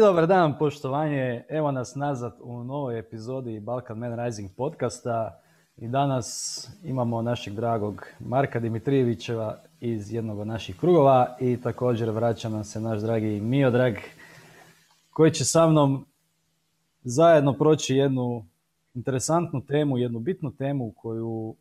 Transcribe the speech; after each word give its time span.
dobar 0.00 0.26
dan, 0.26 0.58
poštovanje. 0.58 1.44
Evo 1.48 1.70
nas 1.70 1.94
nazad 1.94 2.36
u 2.42 2.64
novoj 2.64 2.98
epizodi 2.98 3.60
Balkan 3.60 3.98
Man 3.98 4.24
Rising 4.24 4.50
podcasta. 4.56 5.40
I 5.76 5.88
danas 5.88 6.68
imamo 6.82 7.22
našeg 7.22 7.54
dragog 7.54 8.06
Marka 8.20 8.60
Dimitrijevićeva 8.60 9.58
iz 9.80 10.12
jednog 10.12 10.38
od 10.38 10.46
naših 10.46 10.76
krugova 10.76 11.36
i 11.40 11.60
također 11.62 12.10
vraća 12.10 12.48
nam 12.48 12.64
se 12.64 12.80
naš 12.80 13.00
dragi 13.00 13.40
Miodrag 13.40 13.94
koji 15.10 15.30
će 15.30 15.44
sa 15.44 15.66
mnom 15.66 16.06
zajedno 17.02 17.52
proći 17.52 17.96
jednu 17.96 18.44
interesantnu 18.94 19.60
temu, 19.66 19.98
jednu 19.98 20.18
bitnu 20.18 20.50
temu 20.50 20.92
koju 20.96 21.56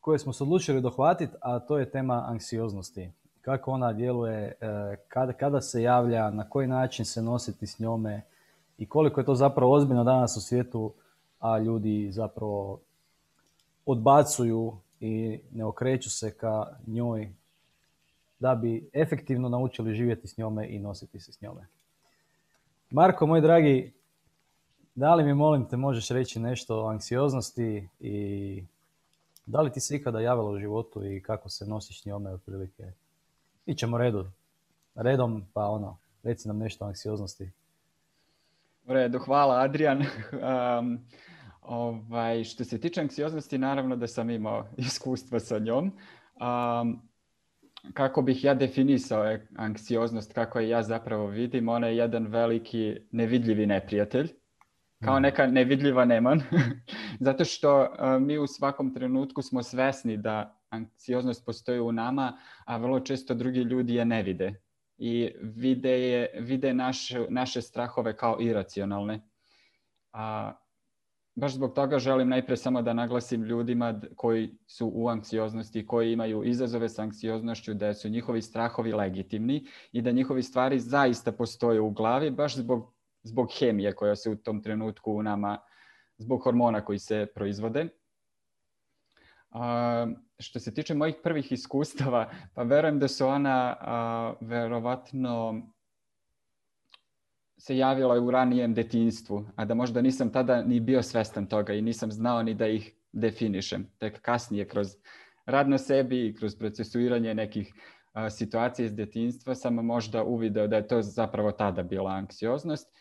koju 0.00 0.18
smo 0.18 0.32
se 0.32 0.42
odlučili 0.42 0.80
dohvatiti, 0.80 1.32
a 1.40 1.58
to 1.58 1.78
je 1.78 1.90
tema 1.90 2.24
anksioznosti 2.28 3.10
kako 3.44 3.70
ona 3.70 3.92
djeluje, 3.92 4.52
e, 4.60 4.96
kada, 5.08 5.32
kada 5.32 5.60
se 5.60 5.82
javlja, 5.82 6.30
na 6.30 6.48
koji 6.48 6.66
način 6.66 7.04
se 7.04 7.22
nositi 7.22 7.66
s 7.66 7.78
njome 7.78 8.22
i 8.78 8.86
koliko 8.86 9.20
je 9.20 9.24
to 9.24 9.34
zapravo 9.34 9.72
ozbiljno 9.72 10.04
danas 10.04 10.36
u 10.36 10.40
svijetu, 10.40 10.92
a 11.40 11.58
ljudi 11.58 12.08
zapravo 12.12 12.80
odbacuju 13.86 14.72
i 15.00 15.40
ne 15.52 15.64
okreću 15.64 16.10
se 16.10 16.34
ka 16.36 16.66
njoj 16.86 17.32
da 18.38 18.54
bi 18.54 18.90
efektivno 18.92 19.48
naučili 19.48 19.94
živjeti 19.94 20.28
s 20.28 20.38
njome 20.38 20.68
i 20.68 20.78
nositi 20.78 21.20
se 21.20 21.32
s 21.32 21.40
njome. 21.40 21.66
Marko, 22.90 23.26
moj 23.26 23.40
dragi, 23.40 23.92
da 24.94 25.14
li 25.14 25.24
mi 25.24 25.34
molim 25.34 25.68
te 25.68 25.76
možeš 25.76 26.08
reći 26.08 26.40
nešto 26.40 26.82
o 26.82 26.88
anksioznosti 26.88 27.88
i 28.00 28.64
da 29.46 29.60
li 29.60 29.72
ti 29.72 29.80
se 29.80 29.96
ikada 29.96 30.20
javilo 30.20 30.50
u 30.50 30.58
životu 30.58 31.04
i 31.04 31.22
kako 31.22 31.48
se 31.48 31.66
nosiš 31.66 32.04
njome 32.04 32.30
otprilike? 32.30 32.92
Ićemo 33.66 33.98
redu. 33.98 34.30
Redom, 34.94 35.44
pa 35.52 35.66
ono, 35.66 35.98
reci 36.22 36.48
nam 36.48 36.58
nešto 36.58 36.84
o 36.84 36.88
anksioznosti. 36.88 37.50
U 38.86 38.92
redu, 38.92 39.18
hvala 39.18 39.60
Adrian. 39.60 40.04
Um, 40.80 40.98
ovaj, 41.62 42.44
što 42.44 42.64
se 42.64 42.80
tiče 42.80 43.00
anksioznosti, 43.00 43.58
naravno 43.58 43.96
da 43.96 44.06
sam 44.06 44.30
imao 44.30 44.66
iskustva 44.76 45.40
sa 45.40 45.58
njom. 45.58 45.84
Um, 45.84 47.02
kako 47.92 48.22
bih 48.22 48.44
ja 48.44 48.54
definisao 48.54 49.38
anksioznost, 49.56 50.32
kako 50.32 50.60
je 50.60 50.68
ja 50.68 50.82
zapravo 50.82 51.26
vidim, 51.26 51.68
ona 51.68 51.86
je 51.86 51.96
jedan 51.96 52.26
veliki 52.26 52.96
nevidljivi 53.10 53.66
neprijatelj, 53.66 54.32
kao 55.04 55.18
mm. 55.18 55.22
neka 55.22 55.46
nevidljiva 55.46 56.04
neman, 56.04 56.42
zato 57.26 57.44
što 57.44 57.80
uh, 57.80 58.22
mi 58.22 58.38
u 58.38 58.46
svakom 58.46 58.94
trenutku 58.94 59.42
smo 59.42 59.62
svesni 59.62 60.16
da 60.16 60.58
anksioznost 60.74 61.46
postoji 61.46 61.80
u 61.80 61.92
nama, 61.92 62.38
a 62.64 62.76
vrlo 62.76 63.00
često 63.00 63.34
drugi 63.34 63.60
ljudi 63.60 63.94
je 63.94 64.04
ne 64.04 64.22
vide. 64.22 64.54
I 64.98 65.30
vide, 65.40 66.00
je, 66.00 66.30
vide 66.40 66.74
naše, 66.74 67.26
naše 67.28 67.62
strahove 67.62 68.16
kao 68.16 68.36
iracionalne. 68.40 69.20
A, 70.12 70.52
baš 71.34 71.54
zbog 71.54 71.74
toga 71.74 71.98
želim 71.98 72.28
najpre 72.28 72.56
samo 72.56 72.82
da 72.82 72.92
naglasim 72.92 73.42
ljudima 73.42 74.00
koji 74.16 74.58
su 74.66 74.90
u 74.94 75.08
anksioznosti, 75.08 75.86
koji 75.86 76.12
imaju 76.12 76.44
izazove 76.44 76.88
sa 76.88 77.02
anksioznošću, 77.02 77.74
da 77.74 77.94
su 77.94 78.08
njihovi 78.08 78.42
strahovi 78.42 78.92
legitimni 78.92 79.66
i 79.92 80.02
da 80.02 80.10
njihovi 80.10 80.42
stvari 80.42 80.80
zaista 80.80 81.32
postoje 81.32 81.80
u 81.80 81.90
glavi, 81.90 82.30
baš 82.30 82.56
zbog, 82.56 82.94
zbog 83.22 83.48
hemije 83.58 83.92
koja 83.92 84.16
se 84.16 84.30
u 84.30 84.36
tom 84.36 84.62
trenutku 84.62 85.12
u 85.12 85.22
nama, 85.22 85.58
zbog 86.18 86.42
hormona 86.44 86.84
koji 86.84 86.98
se 86.98 87.26
proizvode. 87.34 87.88
A, 89.50 90.06
što 90.38 90.60
se 90.60 90.74
tiče 90.74 90.94
mojih 90.94 91.14
prvih 91.22 91.52
iskustava, 91.52 92.30
pa 92.54 92.62
verujem 92.62 92.98
da 92.98 93.08
su 93.08 93.26
ona 93.26 93.76
a, 93.80 94.34
verovatno 94.40 95.62
se 97.58 97.76
javila 97.76 98.20
u 98.20 98.30
ranijem 98.30 98.74
detinjstvu, 98.74 99.46
a 99.56 99.64
da 99.64 99.74
možda 99.74 100.02
nisam 100.02 100.32
tada 100.32 100.62
ni 100.62 100.80
bio 100.80 101.02
svestan 101.02 101.46
toga 101.46 101.72
i 101.72 101.82
nisam 101.82 102.12
znao 102.12 102.42
ni 102.42 102.54
da 102.54 102.66
ih 102.66 102.92
definišem. 103.12 103.90
Tek 103.98 104.20
kasnije 104.20 104.68
kroz 104.68 104.88
rad 105.46 105.68
na 105.68 105.78
sebi 105.78 106.26
i 106.26 106.34
kroz 106.34 106.56
procesuiranje 106.56 107.34
nekih 107.34 107.74
a, 108.12 108.30
situacija 108.30 108.86
iz 108.86 108.94
detinjstva 108.94 109.54
sam 109.54 109.74
možda 109.74 110.24
uvideo 110.24 110.66
da 110.66 110.76
je 110.76 110.88
to 110.88 111.02
zapravo 111.02 111.52
tada 111.52 111.82
bila 111.82 112.10
anksioznost 112.10 112.96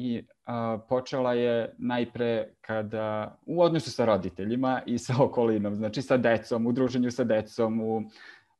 i 0.00 0.24
a, 0.46 0.78
počela 0.88 1.32
je 1.32 1.74
najpre 1.78 2.48
kada 2.60 3.38
u 3.46 3.62
odnosu 3.62 3.90
sa 3.90 4.04
roditeljima 4.04 4.82
i 4.86 4.98
sa 4.98 5.14
okolinom, 5.22 5.74
znači 5.74 6.02
sa 6.02 6.16
decom, 6.16 6.66
u 6.66 6.72
druženju 6.72 7.10
sa 7.10 7.24
decom, 7.24 7.80
u 7.80 8.02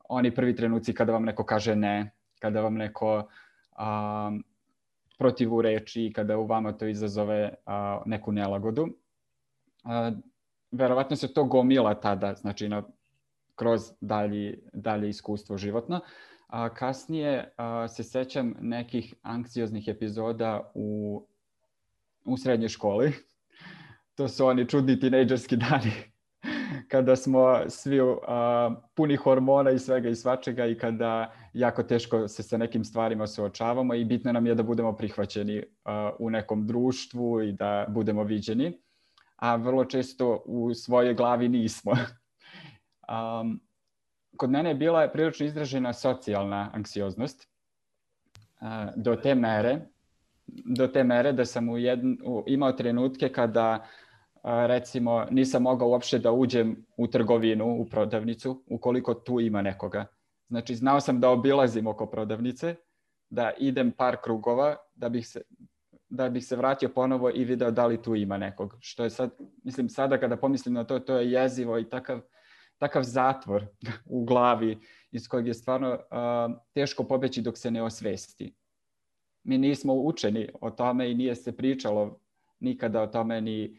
oni 0.08 0.34
prvi 0.34 0.56
trenuci 0.56 0.94
kada 0.94 1.12
vam 1.12 1.24
neko 1.24 1.44
kaže 1.44 1.76
ne, 1.76 2.10
kada 2.40 2.60
vam 2.60 2.74
neko 2.74 3.28
a, 3.76 4.30
protivu 5.18 5.62
reči, 5.62 6.12
kada 6.14 6.38
u 6.38 6.46
vama 6.46 6.72
to 6.72 6.86
izazove 6.86 7.54
a, 7.66 8.02
neku 8.06 8.32
nelagodu. 8.32 8.88
A, 9.84 10.10
verovatno 10.70 11.16
se 11.16 11.32
to 11.34 11.44
gomila 11.44 11.94
tada, 11.94 12.34
znači 12.34 12.68
na, 12.68 12.82
kroz 13.54 13.92
dalji, 14.00 14.58
dalje 14.72 15.08
iskustvo 15.08 15.56
životno. 15.56 16.00
A 16.50 16.68
kasnije 16.74 17.52
a, 17.56 17.88
se 17.88 18.02
sećam 18.02 18.54
nekih 18.60 19.14
anksioznih 19.22 19.88
epizoda 19.88 20.70
u 20.74 21.22
u 22.24 22.36
srednjoj 22.36 22.68
školi. 22.68 23.12
To 24.14 24.28
su 24.28 24.46
oni 24.46 24.68
čudni 24.68 25.00
tinejdžerski 25.00 25.56
dani 25.56 25.92
kada 26.92 27.16
smo 27.16 27.58
svi 27.68 28.00
uh, 28.00 28.18
puni 28.94 29.16
hormona 29.16 29.70
i 29.70 29.78
svega 29.78 30.08
i 30.08 30.14
svačega 30.14 30.66
i 30.66 30.78
kada 30.78 31.32
jako 31.52 31.82
teško 31.82 32.28
se 32.28 32.42
sa 32.42 32.56
nekim 32.56 32.84
stvarima 32.84 33.26
suočavamo 33.26 33.94
i 33.94 34.04
bitno 34.04 34.32
nam 34.32 34.46
je 34.46 34.54
da 34.54 34.62
budemo 34.62 34.96
prihvaćeni 34.96 35.58
uh, 35.58 35.64
u 36.18 36.30
nekom 36.30 36.66
društvu 36.66 37.42
i 37.42 37.52
da 37.52 37.86
budemo 37.88 38.24
viđeni, 38.24 38.72
a 39.36 39.56
vrlo 39.56 39.84
često 39.84 40.42
u 40.46 40.74
svojoj 40.74 41.14
glavi 41.14 41.48
nismo. 41.48 41.92
um, 43.08 43.60
kod 44.40 44.50
mene 44.50 44.70
je 44.70 44.74
bila 44.74 45.08
prilično 45.08 45.46
izražena 45.46 45.92
socijalna 45.92 46.70
anksioznost 46.74 47.48
do 48.96 49.16
te 49.16 49.34
mere 49.34 49.80
do 50.46 50.86
te 50.88 51.04
mere 51.04 51.32
da 51.32 51.44
sam 51.44 51.68
u 51.68 51.78
jedn, 51.78 52.16
u, 52.24 52.44
imao 52.46 52.72
trenutke 52.72 53.28
kada 53.28 53.86
recimo 54.42 55.26
nisam 55.30 55.62
mogao 55.62 55.88
uopšte 55.88 56.18
da 56.18 56.32
uđem 56.32 56.86
u 56.96 57.06
trgovinu, 57.06 57.66
u 57.80 57.84
prodavnicu, 57.84 58.62
ukoliko 58.66 59.14
tu 59.14 59.40
ima 59.40 59.62
nekoga. 59.62 60.06
Znači 60.48 60.74
znao 60.74 61.00
sam 61.00 61.20
da 61.20 61.30
obilazim 61.30 61.86
oko 61.86 62.06
prodavnice, 62.06 62.74
da 63.30 63.52
idem 63.58 63.90
par 63.90 64.16
krugova, 64.22 64.76
da 64.94 65.08
bih 65.08 65.28
se, 65.28 65.42
da 66.08 66.28
bih 66.28 66.46
se 66.46 66.56
vratio 66.56 66.88
ponovo 66.88 67.30
i 67.34 67.44
video 67.44 67.70
da 67.70 67.86
li 67.86 68.02
tu 68.02 68.14
ima 68.14 68.38
nekog. 68.38 68.76
Što 68.80 69.04
je 69.04 69.10
sad, 69.10 69.30
mislim 69.64 69.88
sada 69.88 70.18
kada 70.18 70.36
pomislim 70.36 70.74
na 70.74 70.84
to, 70.84 70.98
to 70.98 71.16
je 71.16 71.32
jezivo 71.32 71.78
i 71.78 71.88
takav, 71.88 72.20
takav 72.80 73.02
zatvor 73.02 73.66
u 74.06 74.24
glavi 74.24 74.78
iz 75.12 75.28
kojeg 75.28 75.46
je 75.46 75.54
stvarno 75.54 75.92
uh, 75.92 76.56
teško 76.72 77.04
pobeći 77.04 77.42
dok 77.42 77.58
se 77.58 77.70
ne 77.70 77.82
osvesti 77.82 78.54
mi 79.44 79.58
nismo 79.58 79.94
učeni 79.94 80.48
o 80.60 80.70
tome 80.70 81.10
i 81.10 81.14
nije 81.14 81.34
se 81.34 81.56
pričalo 81.56 82.18
nikada 82.60 83.02
o 83.02 83.06
tome 83.06 83.40
ni, 83.40 83.76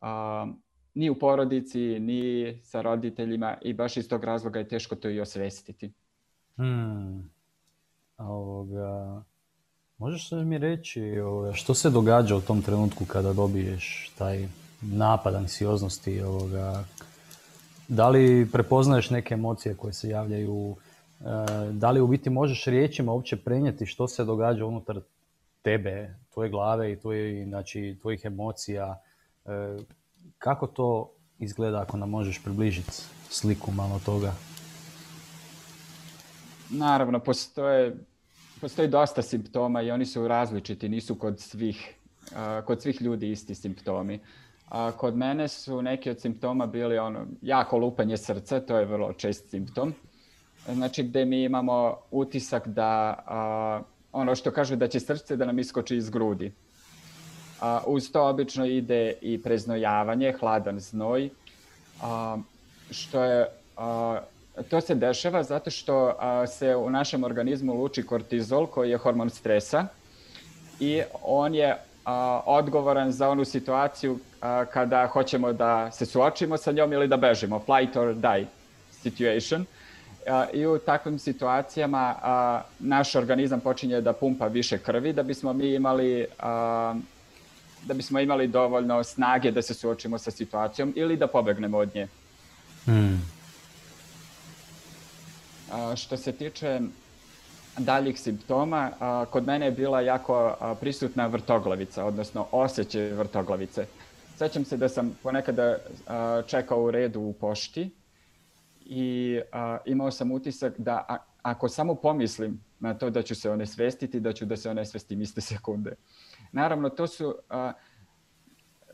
a, 0.00 0.46
ni 0.94 1.10
u 1.10 1.18
porodici, 1.18 2.00
ni 2.00 2.58
sa 2.62 2.80
roditeljima 2.80 3.56
i 3.62 3.72
baš 3.72 3.96
iz 3.96 4.08
tog 4.08 4.24
razloga 4.24 4.58
je 4.58 4.68
teško 4.68 4.96
to 4.96 5.10
i 5.10 5.20
osvestiti. 5.20 5.92
Hmm. 6.56 7.30
Ovoga, 8.18 9.22
možeš 9.98 10.32
li 10.32 10.44
mi 10.44 10.58
reći 10.58 11.20
ovoga, 11.20 11.52
što 11.52 11.74
se 11.74 11.90
događa 11.90 12.36
u 12.36 12.40
tom 12.40 12.62
trenutku 12.62 13.04
kada 13.04 13.32
dobiješ 13.32 14.12
taj 14.18 14.48
napad 14.80 15.34
anksioznosti? 15.34 16.22
Ovoga, 16.22 16.84
da 17.88 18.08
li 18.08 18.48
prepoznaješ 18.52 19.10
neke 19.10 19.34
emocije 19.34 19.74
koje 19.74 19.92
se 19.92 20.08
javljaju 20.08 20.76
E, 21.24 21.72
da 21.72 21.90
li 21.90 22.00
u 22.00 22.06
biti 22.06 22.30
možeš 22.30 22.64
riječima 22.64 23.12
uopće 23.12 23.36
prenijeti 23.36 23.86
što 23.86 24.08
se 24.08 24.24
događa 24.24 24.66
unutar 24.66 25.00
tebe, 25.62 26.14
tvoje 26.34 26.50
glave 26.50 26.92
i 26.92 26.96
tvoje, 26.96 27.44
znači, 27.44 27.96
tvojih 28.00 28.20
emocija. 28.24 29.02
E, 29.44 29.50
kako 30.38 30.66
to 30.66 31.10
izgleda 31.38 31.80
ako 31.80 31.96
nam 31.96 32.10
možeš 32.10 32.42
približiti 32.42 32.92
sliku 33.30 33.70
malo 33.70 34.00
toga? 34.04 34.34
Naravno, 36.70 37.18
postoje, 37.18 37.96
postoji 38.60 38.88
dosta 38.88 39.22
simptoma 39.22 39.82
i 39.82 39.90
oni 39.90 40.06
su 40.06 40.28
različiti, 40.28 40.88
nisu 40.88 41.14
kod 41.14 41.40
svih, 41.40 41.94
kod 42.64 42.82
svih 42.82 43.02
ljudi 43.02 43.30
isti 43.30 43.54
simptomi. 43.54 44.20
A 44.68 44.92
kod 44.92 45.16
mene 45.16 45.48
su 45.48 45.82
neki 45.82 46.10
od 46.10 46.20
simptoma 46.20 46.66
bili 46.66 46.98
ono, 46.98 47.26
jako 47.42 47.78
lupanje 47.78 48.16
srca, 48.16 48.60
to 48.60 48.78
je 48.78 48.84
vrlo 48.84 49.12
čest 49.12 49.50
simptom 49.50 49.94
znači 50.72 51.02
gde 51.02 51.24
mi 51.24 51.44
imamo 51.44 51.96
utisak 52.10 52.68
da 52.68 53.22
a, 53.26 53.80
ono 54.12 54.34
što 54.34 54.50
kažu 54.50 54.76
da 54.76 54.88
će 54.88 55.00
srce 55.00 55.36
da 55.36 55.44
nam 55.44 55.58
iskoči 55.58 55.96
iz 55.96 56.10
grudi. 56.10 56.52
A, 57.60 57.80
uz 57.86 58.12
to 58.12 58.28
obično 58.28 58.66
ide 58.66 59.14
i 59.20 59.42
preznojavanje, 59.42 60.32
hladan 60.40 60.80
znoj, 60.80 61.30
a, 62.02 62.38
što 62.90 63.24
je 63.24 63.46
a, 63.76 64.20
to 64.70 64.80
se 64.80 64.94
dešava 64.94 65.42
zato 65.42 65.70
što 65.70 66.14
se 66.46 66.76
u 66.76 66.90
našem 66.90 67.24
organizmu 67.24 67.74
luči 67.74 68.06
kortizol 68.06 68.66
koji 68.66 68.90
je 68.90 68.96
hormon 68.96 69.30
stresa 69.30 69.86
i 70.80 71.02
on 71.22 71.54
je 71.54 71.76
odgovoran 72.44 73.12
za 73.12 73.28
onu 73.28 73.44
situaciju 73.44 74.18
kada 74.72 75.06
hoćemo 75.06 75.52
da 75.52 75.90
se 75.90 76.06
suočimo 76.06 76.56
sa 76.56 76.72
njom 76.72 76.92
ili 76.92 77.08
da 77.08 77.16
bežimo, 77.16 77.58
flight 77.58 77.96
or 77.96 78.14
die 78.14 78.46
situation. 78.90 79.66
I 80.52 80.66
u 80.66 80.78
takvim 80.78 81.18
situacijama 81.18 82.14
naš 82.78 83.14
organizam 83.14 83.60
počinje 83.60 84.00
da 84.00 84.12
pumpa 84.12 84.46
više 84.46 84.78
krvi 84.78 85.12
da 85.12 85.22
bismo 85.22 85.52
mi 85.52 85.74
imali 85.74 86.26
da 87.84 87.94
bismo 87.94 88.20
imali 88.20 88.46
dovoljno 88.46 89.04
snage 89.04 89.50
da 89.50 89.62
se 89.62 89.74
suočimo 89.74 90.18
sa 90.18 90.30
situacijom 90.30 90.92
ili 90.96 91.16
da 91.16 91.26
pobegnemo 91.26 91.78
od 91.78 91.94
nje. 91.94 92.08
Hmm. 92.84 93.30
Što 95.96 96.16
se 96.16 96.32
tiče 96.32 96.80
daljih 97.78 98.20
simptoma, 98.20 98.90
kod 99.30 99.46
mene 99.46 99.66
je 99.66 99.72
bila 99.72 100.00
jako 100.00 100.54
prisutna 100.80 101.26
vrtoglavica, 101.26 102.04
odnosno 102.04 102.46
osjećaj 102.52 103.12
vrtoglavice. 103.12 103.86
Sećam 104.36 104.64
se 104.64 104.76
da 104.76 104.88
sam 104.88 105.18
ponekada 105.22 105.76
čekao 106.46 106.82
u 106.82 106.90
redu 106.90 107.20
u 107.20 107.32
pošti 107.32 107.90
i 108.84 109.40
imao 109.84 110.10
sam 110.10 110.32
utisak 110.32 110.78
da 110.78 111.18
ako 111.42 111.68
samo 111.68 111.94
pomislim 111.94 112.60
na 112.80 112.94
to 112.94 113.10
da 113.10 113.22
ću 113.22 113.34
se 113.34 113.50
onesvestiti, 113.50 114.20
da 114.20 114.32
ću 114.32 114.44
da 114.44 114.56
se 114.56 114.70
onesvestim 114.70 115.22
iste 115.22 115.40
sekunde. 115.40 115.94
Naravno, 116.52 116.88
to 116.88 117.06
su, 117.06 117.34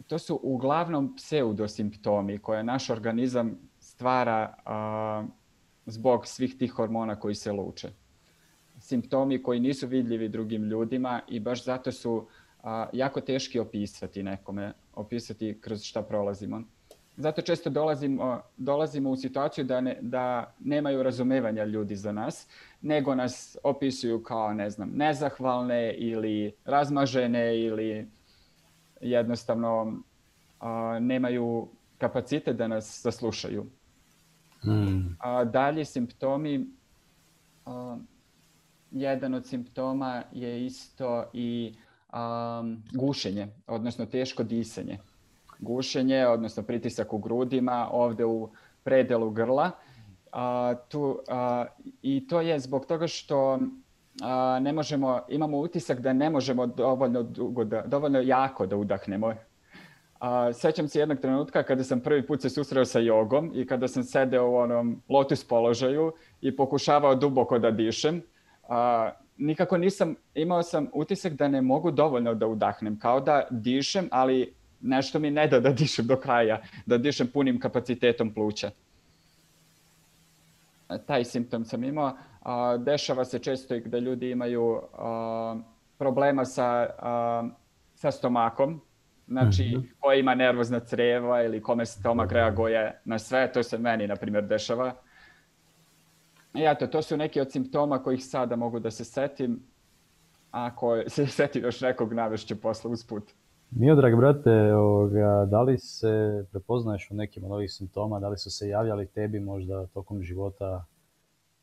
to 0.06 0.18
su 0.18 0.40
uglavnom 0.42 1.16
pseudosimptomi 1.16 2.38
koje 2.38 2.64
naš 2.64 2.90
organizam 2.90 3.58
stvara 3.80 4.54
zbog 5.86 6.26
svih 6.26 6.58
tih 6.58 6.72
hormona 6.72 7.16
koji 7.16 7.34
se 7.34 7.52
luče. 7.52 7.90
Simptomi 8.90 9.42
koji 9.42 9.60
nisu 9.60 9.86
vidljivi 9.86 10.28
drugim 10.28 10.64
ljudima 10.64 11.20
i 11.28 11.40
baš 11.40 11.64
zato 11.64 11.92
su 11.92 12.26
jako 12.92 13.20
teški 13.20 13.58
opisati 13.58 14.22
nekome, 14.22 14.72
opisati 14.94 15.58
kroz 15.60 15.82
šta 15.82 16.02
prolazimo. 16.02 16.62
Zato 17.16 17.42
često 17.42 17.70
dolazimo, 17.70 18.40
dolazimo 18.56 19.10
u 19.10 19.16
situaciju 19.16 19.64
da, 19.64 19.80
ne, 19.80 19.98
da 20.00 20.54
nemaju 20.60 21.02
razumevanja 21.02 21.64
ljudi 21.64 21.96
za 21.96 22.12
nas, 22.12 22.48
nego 22.82 23.14
nas 23.14 23.56
opisuju 23.62 24.22
kao, 24.22 24.54
ne 24.54 24.70
znam, 24.70 24.90
nezahvalne 24.94 25.94
ili 25.94 26.52
razmažene 26.64 27.60
ili 27.60 28.08
jednostavno 29.00 30.02
a, 30.60 30.98
nemaju 31.00 31.68
kapacitet 31.98 32.56
da 32.56 32.68
nas 32.68 33.00
saslušaju. 33.00 33.66
Hmm. 34.60 35.16
A, 35.20 35.44
dalje 35.44 35.84
simptomi, 35.84 36.66
a, 37.66 37.96
jedan 38.90 39.34
od 39.34 39.46
simptoma 39.46 40.22
je 40.32 40.66
isto 40.66 41.24
i 41.32 41.74
a, 42.08 42.62
gušenje, 42.92 43.48
odnosno 43.66 44.06
teško 44.06 44.42
disanje. 44.42 44.98
Gušenje, 45.58 46.26
odnosno 46.26 46.62
pritisak 46.62 47.12
u 47.12 47.18
grudima, 47.18 47.88
ovde 47.92 48.24
u 48.24 48.50
predelu 48.84 49.30
grla. 49.30 49.70
A, 50.32 50.74
tu, 50.88 51.18
a, 51.28 51.66
I 52.02 52.26
to 52.28 52.40
je 52.40 52.58
zbog 52.60 52.86
toga 52.86 53.06
što 53.06 53.58
a, 54.22 54.58
ne 54.60 54.72
možemo, 54.72 55.20
imamo 55.28 55.58
utisak 55.58 56.00
da 56.00 56.12
ne 56.12 56.30
možemo 56.30 56.66
dovoljno, 56.66 57.22
dugo 57.22 57.64
da, 57.64 57.82
dovoljno 57.86 58.20
jako 58.20 58.66
da 58.66 58.76
udahnemo 58.76 59.34
A, 60.20 60.52
sećam 60.52 60.88
se 60.88 60.98
jednog 60.98 61.18
trenutka 61.18 61.62
kada 61.62 61.84
sam 61.84 62.00
prvi 62.00 62.26
put 62.26 62.42
se 62.42 62.50
susreo 62.50 62.84
sa 62.84 62.98
jogom 62.98 63.52
i 63.54 63.66
kada 63.66 63.88
sam 63.88 64.02
sedeo 64.02 64.50
u 64.50 64.56
onom 64.56 65.02
lotus 65.08 65.44
položaju 65.44 66.12
i 66.40 66.56
pokušavao 66.56 67.14
duboko 67.14 67.58
da 67.58 67.70
dišem. 67.70 68.22
A, 68.70 69.10
nikako 69.36 69.78
nisam, 69.78 70.14
imao 70.34 70.62
sam 70.62 70.88
utisak 70.92 71.32
da 71.32 71.48
ne 71.48 71.62
mogu 71.62 71.90
dovoljno 71.90 72.34
da 72.34 72.46
udahnem, 72.46 72.98
kao 72.98 73.20
da 73.20 73.46
dišem, 73.50 74.08
ali 74.10 74.54
nešto 74.80 75.18
mi 75.18 75.30
ne 75.30 75.46
da 75.46 75.60
da 75.60 75.72
dišem 75.72 76.06
do 76.06 76.16
kraja, 76.16 76.62
da 76.86 76.98
dišem 76.98 77.26
punim 77.26 77.60
kapacitetom 77.60 78.34
pluća. 78.34 78.70
Taj 81.06 81.24
simptom 81.24 81.64
sam 81.64 81.84
imao. 81.84 82.16
A, 82.42 82.76
dešava 82.76 83.24
se 83.24 83.38
često 83.38 83.74
i 83.74 83.80
gde 83.80 84.00
ljudi 84.00 84.30
imaju 84.30 84.80
a, 84.98 85.56
problema 85.98 86.44
sa, 86.44 86.86
a, 86.98 87.48
sa 87.94 88.10
stomakom, 88.10 88.80
Znači, 89.30 89.62
mm 89.62 89.80
-hmm. 89.80 89.88
ko 90.00 90.12
ima 90.12 90.34
nervozna 90.34 90.80
creva 90.80 91.42
ili 91.42 91.62
kome 91.62 91.86
stomak 91.86 92.32
reaguje 92.32 93.00
na 93.04 93.18
sve, 93.18 93.52
to 93.52 93.62
se 93.62 93.78
meni, 93.78 94.06
na 94.06 94.16
primjer, 94.16 94.44
dešava. 94.44 94.94
I 96.54 96.62
eto, 96.64 96.86
to 96.86 97.02
su 97.02 97.16
neki 97.16 97.40
od 97.40 97.52
simptoma 97.52 98.02
kojih 98.02 98.24
sada 98.24 98.56
mogu 98.56 98.78
da 98.78 98.90
se 98.90 99.04
setim. 99.04 99.62
Ako 100.50 101.02
se 101.08 101.26
setim 101.26 101.62
još 101.62 101.80
nekog, 101.80 102.12
navešću 102.12 102.60
posle 102.60 102.90
usput. 102.90 103.24
Miodrag, 103.70 104.16
brate, 104.16 104.74
ovoga, 104.74 105.46
da 105.50 105.62
li 105.62 105.78
se 105.78 106.44
prepoznaješ 106.50 107.08
u 107.10 107.14
nekim 107.14 107.44
od 107.44 107.52
ovih 107.52 107.72
simptoma, 107.72 108.20
da 108.20 108.28
li 108.28 108.38
su 108.38 108.50
se 108.50 108.68
javljali 108.68 109.06
tebi 109.06 109.40
možda 109.40 109.86
tokom 109.86 110.22
života? 110.22 110.84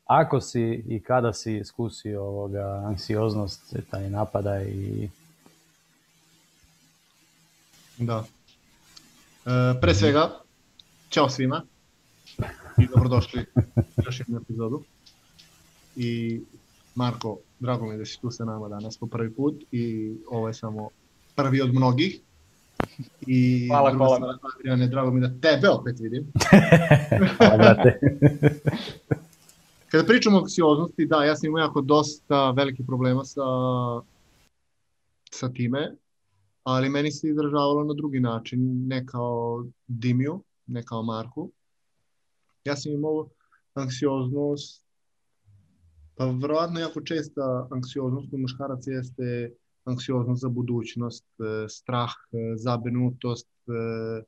Ako 0.04 0.40
si 0.40 0.84
i 0.88 1.02
kada 1.02 1.32
si 1.32 1.56
iskusio 1.56 2.22
ovoga, 2.22 2.82
anksioznost, 2.86 3.76
taj 3.90 4.10
napada 4.10 4.62
i 4.62 5.08
Da. 7.98 8.24
E, 9.46 9.80
pre 9.80 9.94
svega, 9.94 10.30
ćao 11.10 11.28
svima 11.28 11.62
i 12.78 12.86
dobrodošli 12.94 13.44
u 13.76 14.02
još 14.06 14.20
jednu 14.20 14.38
epizodu. 14.38 14.82
I 15.96 16.40
Marko, 16.94 17.38
drago 17.60 17.86
mi 17.86 17.94
je 17.94 17.98
da 17.98 18.04
si 18.04 18.20
tu 18.20 18.30
sa 18.30 18.44
nama 18.44 18.68
danas 18.68 18.96
po 18.96 19.06
prvi 19.06 19.34
put 19.34 19.64
i 19.72 20.14
ovo 20.30 20.48
je 20.48 20.54
samo 20.54 20.88
prvi 21.36 21.60
od 21.60 21.74
mnogih. 21.74 22.20
I 23.26 23.68
hvala, 23.68 23.94
hvala. 23.94 24.38
Adriane, 24.54 24.86
drago 24.86 25.10
mi 25.10 25.20
da 25.20 25.40
tebe 25.40 25.68
opet 25.68 26.00
vidim. 26.00 26.32
hvala, 27.38 27.56
brate. 27.56 28.00
Kada 29.90 30.04
pričamo 30.04 30.36
o 30.36 30.40
anksioznosti, 30.40 31.06
da, 31.06 31.24
ja 31.24 31.36
sam 31.36 31.46
imao 31.46 31.60
jako 31.60 31.80
dosta 31.80 32.50
velikih 32.50 32.86
problema 32.86 33.24
sa, 33.24 33.42
sa 35.30 35.48
time 35.48 35.96
ali 36.68 36.88
meni 36.88 37.10
se 37.10 37.28
izražavalo 37.28 37.84
na 37.84 37.94
drugi 37.94 38.20
način, 38.20 38.86
ne 38.86 39.06
kao 39.06 39.64
Dimiju, 39.86 40.42
ne 40.66 40.82
kao 40.82 41.02
Marku. 41.02 41.50
Ja 42.64 42.76
sam 42.76 42.92
imao 42.92 43.28
anksioznost, 43.74 44.84
pa 46.14 46.26
verovatno 46.26 46.80
jako 46.80 47.00
česta 47.00 47.68
anksioznost 47.70 48.30
kod 48.30 48.40
muškaraca 48.40 48.90
jeste 48.90 49.50
anksioznost 49.84 50.40
za 50.40 50.48
budućnost, 50.48 51.24
e, 51.24 51.68
strah, 51.68 52.10
e, 52.32 52.56
zabrinutost, 52.56 53.48
e, 53.68 54.22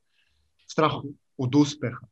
strah 0.67 0.91
od 1.37 1.55
uspeha 1.55 2.07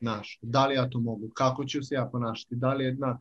naš. 0.00 0.38
Da 0.42 0.66
li 0.66 0.74
ja 0.74 0.90
to 0.90 1.00
mogu? 1.00 1.28
Kako 1.34 1.64
ću 1.64 1.82
se 1.82 1.94
ja 1.94 2.08
ponašati? 2.12 2.56
Da 2.56 2.74
li 2.74 2.84
je 2.84 2.94
na 2.94 3.18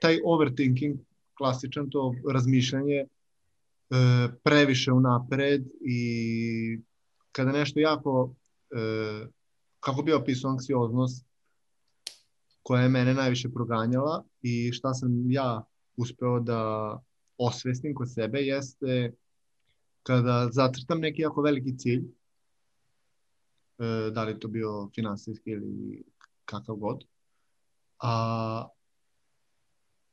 taj 0.00 0.18
overthinking, 0.24 0.98
klasičan 1.34 1.90
to 1.90 2.14
razmišljanje, 2.32 3.04
previše 4.42 4.92
unapred 4.92 5.64
i 5.80 6.80
kada 7.32 7.52
nešto 7.52 7.80
jako, 7.80 8.34
kako 9.80 10.02
bi 10.02 10.12
opisao 10.12 10.50
anksioznost, 10.50 11.26
koja 12.62 12.82
je 12.82 12.88
mene 12.88 13.14
najviše 13.14 13.48
proganjala 13.48 14.24
i 14.42 14.72
šta 14.72 14.94
sam 14.94 15.30
ja 15.30 15.64
uspeo 15.96 16.40
da 16.40 16.60
osvestim 17.38 17.94
kod 17.94 18.12
sebe 18.12 18.40
jeste 18.40 19.12
kada 20.02 20.48
zacrtam 20.52 21.00
neki 21.00 21.22
jako 21.22 21.42
veliki 21.42 21.78
cilj, 21.78 22.04
e, 23.78 24.10
da 24.12 24.24
li 24.24 24.38
to 24.40 24.48
bio 24.48 24.90
finansijski 24.94 25.50
ili 25.50 26.02
kakav 26.44 26.76
god, 26.76 27.04
a 27.98 28.68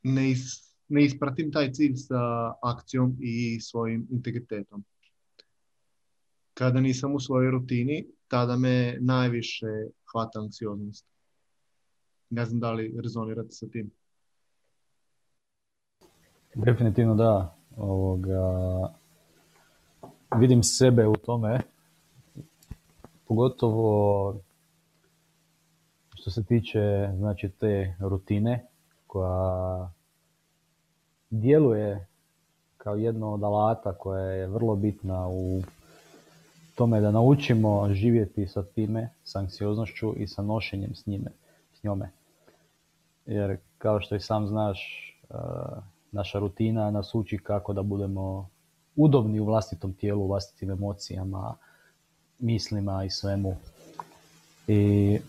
ne 0.04 0.32
is, 0.32 0.74
ne 0.88 1.06
ispratim 1.06 1.52
taj 1.52 1.72
cilj 1.72 1.96
sa 1.96 2.54
akcijom 2.62 3.18
i 3.20 3.60
svojim 3.62 4.08
integritetom. 4.12 4.84
Kada 6.54 6.80
nisam 6.80 7.16
u 7.16 7.20
svojoj 7.20 7.52
rutini, 7.52 8.08
tada 8.28 8.58
me 8.58 8.98
najviše 9.00 9.66
hvata 10.12 10.40
anksioznost. 10.40 11.06
Ne 12.30 12.46
znam 12.46 12.60
da 12.60 12.72
li 12.72 13.00
rezonirate 13.04 13.52
sa 13.52 13.68
tim. 13.68 13.92
Definitivno 16.56 17.16
da. 17.16 17.58
Ovoga, 17.78 18.42
vidim 20.36 20.64
sebe 20.64 21.08
u 21.08 21.16
tome, 21.16 21.60
pogotovo 23.28 24.36
što 26.16 26.32
se 26.32 26.44
tiče 26.44 27.10
znači, 27.18 27.50
te 27.50 27.96
rutine 28.00 28.66
koja 29.08 29.92
djeluje 31.30 32.08
kao 32.78 32.96
jedno 32.96 33.34
od 33.34 33.44
alata 33.44 33.94
koja 33.94 34.24
je 34.24 34.48
vrlo 34.48 34.76
bitna 34.76 35.28
u 35.30 35.62
tome 36.76 37.02
da 37.02 37.12
naučimo 37.12 37.94
živjeti 37.94 38.48
sa 38.48 38.64
time, 38.64 39.10
s 39.24 39.36
anksioznošću 39.36 40.14
i 40.16 40.28
sa 40.28 40.42
nošenjem 40.42 40.96
s 40.96 41.06
njime, 41.06 41.32
s 41.74 41.84
njome. 41.84 42.17
Jer 43.28 43.58
kao 43.78 44.02
što 44.02 44.16
i 44.16 44.20
sam 44.20 44.48
znaš, 44.48 45.04
naša 46.12 46.40
rutina 46.40 46.92
nas 46.92 47.16
uči 47.16 47.38
kako 47.38 47.74
da 47.74 47.84
budemo 47.84 48.50
udobni 48.96 49.40
u 49.40 49.46
vlastitom 49.46 49.94
tijelu, 49.94 50.24
u 50.24 50.28
vlastitim 50.28 50.72
emocijama, 50.72 51.56
mislima 52.40 53.04
i 53.04 53.10
svemu. 53.10 53.56
I 54.68 55.20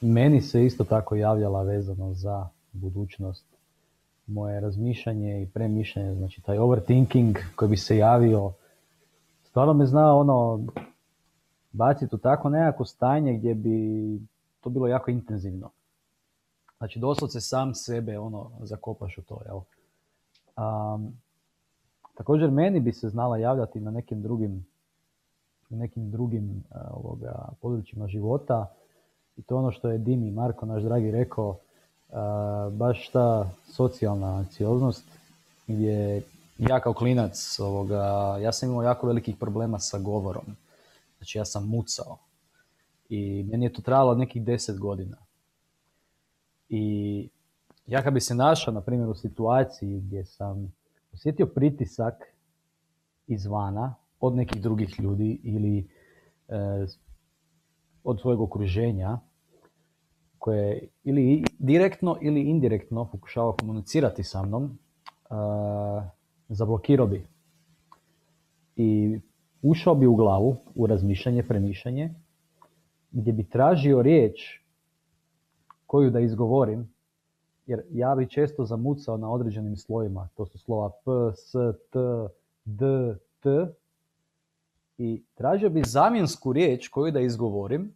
meni 0.00 0.40
se 0.40 0.64
isto 0.64 0.84
tako 0.84 1.16
javljala 1.16 1.62
vezano 1.62 2.14
za 2.14 2.48
budućnost 2.72 3.44
moje 4.26 4.60
razmišljanje 4.60 5.42
i 5.42 5.46
premišljanje, 5.46 6.14
znači 6.14 6.42
taj 6.42 6.58
overthinking 6.58 7.36
koji 7.56 7.68
bi 7.68 7.76
se 7.76 7.96
javio, 7.96 8.52
stvarno 9.44 9.74
me 9.74 9.86
zna 9.86 10.14
ono 10.14 10.60
baciti 11.72 12.14
u 12.14 12.18
tako 12.18 12.48
nekako 12.48 12.84
stanje 12.84 13.32
gdje 13.32 13.54
bi 13.54 14.20
to 14.60 14.70
bilo 14.70 14.86
jako 14.86 15.10
intenzivno. 15.10 15.70
Znači 16.78 16.98
doslovce 16.98 17.40
sam 17.40 17.74
sebe 17.74 18.18
ono 18.18 18.50
zakopaš 18.60 19.18
u 19.18 19.22
to, 19.22 19.40
jel? 19.46 19.60
Um, 20.56 21.12
također 22.14 22.50
meni 22.50 22.80
bi 22.80 22.92
se 22.92 23.08
znala 23.08 23.38
javljati 23.38 23.80
na 23.80 23.90
nekim 23.90 24.22
drugim 24.22 24.66
nekim 25.70 26.10
drugim 26.10 26.64
uh, 26.70 26.80
ovoga, 26.90 27.48
područjima 27.60 28.08
života 28.08 28.66
i 29.36 29.42
to 29.42 29.56
ono 29.56 29.70
što 29.72 29.90
je 29.90 29.98
Dimi 29.98 30.30
Marko, 30.30 30.66
naš 30.66 30.82
dragi, 30.82 31.10
rekao, 31.10 31.48
uh, 31.48 32.16
baš 32.72 33.08
ta 33.08 33.50
socijalna 33.64 34.36
anksioznost 34.36 35.04
gdje 35.66 36.22
ja 36.58 36.80
kao 36.80 36.92
klinac, 36.92 37.58
ovoga, 37.60 38.36
ja 38.40 38.52
sam 38.52 38.68
imao 38.70 38.82
jako 38.82 39.06
velikih 39.06 39.36
problema 39.36 39.78
sa 39.78 39.98
govorom. 39.98 40.44
Znači 41.18 41.38
ja 41.38 41.44
sam 41.44 41.68
mucao. 41.68 42.18
I 43.08 43.46
meni 43.50 43.66
je 43.66 43.72
to 43.72 43.82
trajalo 43.82 44.14
nekih 44.14 44.44
deset 44.44 44.78
godina. 44.78 45.16
I 46.68 47.28
ja 47.86 48.02
kad 48.02 48.14
bi 48.14 48.20
se 48.20 48.34
našao, 48.34 48.74
na 48.74 48.80
primjer, 48.80 49.08
u 49.08 49.14
situaciji 49.14 50.00
gdje 50.00 50.24
sam 50.24 50.72
osjetio 51.12 51.46
pritisak 51.46 52.14
izvana 53.26 53.94
od 54.20 54.36
nekih 54.36 54.62
drugih 54.62 55.00
ljudi 55.00 55.40
ili 55.42 55.88
e, 56.48 56.86
od 58.04 58.20
svojeg 58.20 58.40
okruženja, 58.40 59.18
koje 60.38 60.88
ili 61.04 61.44
direktno 61.58 62.16
ili 62.20 62.42
indirektno 62.42 63.04
pokušava 63.04 63.56
komunicirati 63.56 64.22
sa 64.22 64.42
mnom, 64.42 64.64
uh, 64.64 66.02
zablokirao 66.48 67.06
bi. 67.06 67.26
I 68.76 69.20
ušao 69.62 69.94
bi 69.94 70.06
u 70.06 70.14
glavu, 70.14 70.56
u 70.74 70.86
razmišljanje, 70.86 71.42
premišljanje, 71.42 72.14
gdje 73.10 73.32
bi 73.32 73.48
tražio 73.48 74.02
riječ 74.02 74.60
koju 75.86 76.10
da 76.10 76.20
izgovorim, 76.20 76.92
jer 77.66 77.82
ja 77.90 78.14
bi 78.14 78.28
često 78.28 78.64
zamucao 78.64 79.16
na 79.16 79.30
određenim 79.30 79.76
slojima. 79.76 80.28
To 80.34 80.46
su 80.46 80.58
slova 80.58 80.90
P, 80.90 81.10
S, 81.36 81.52
T, 81.90 81.98
D, 82.64 83.16
T. 83.40 83.66
I 84.98 85.22
tražio 85.34 85.70
bi 85.70 85.82
zamjensku 85.86 86.52
riječ 86.52 86.88
koju 86.88 87.12
da 87.12 87.20
izgovorim, 87.20 87.94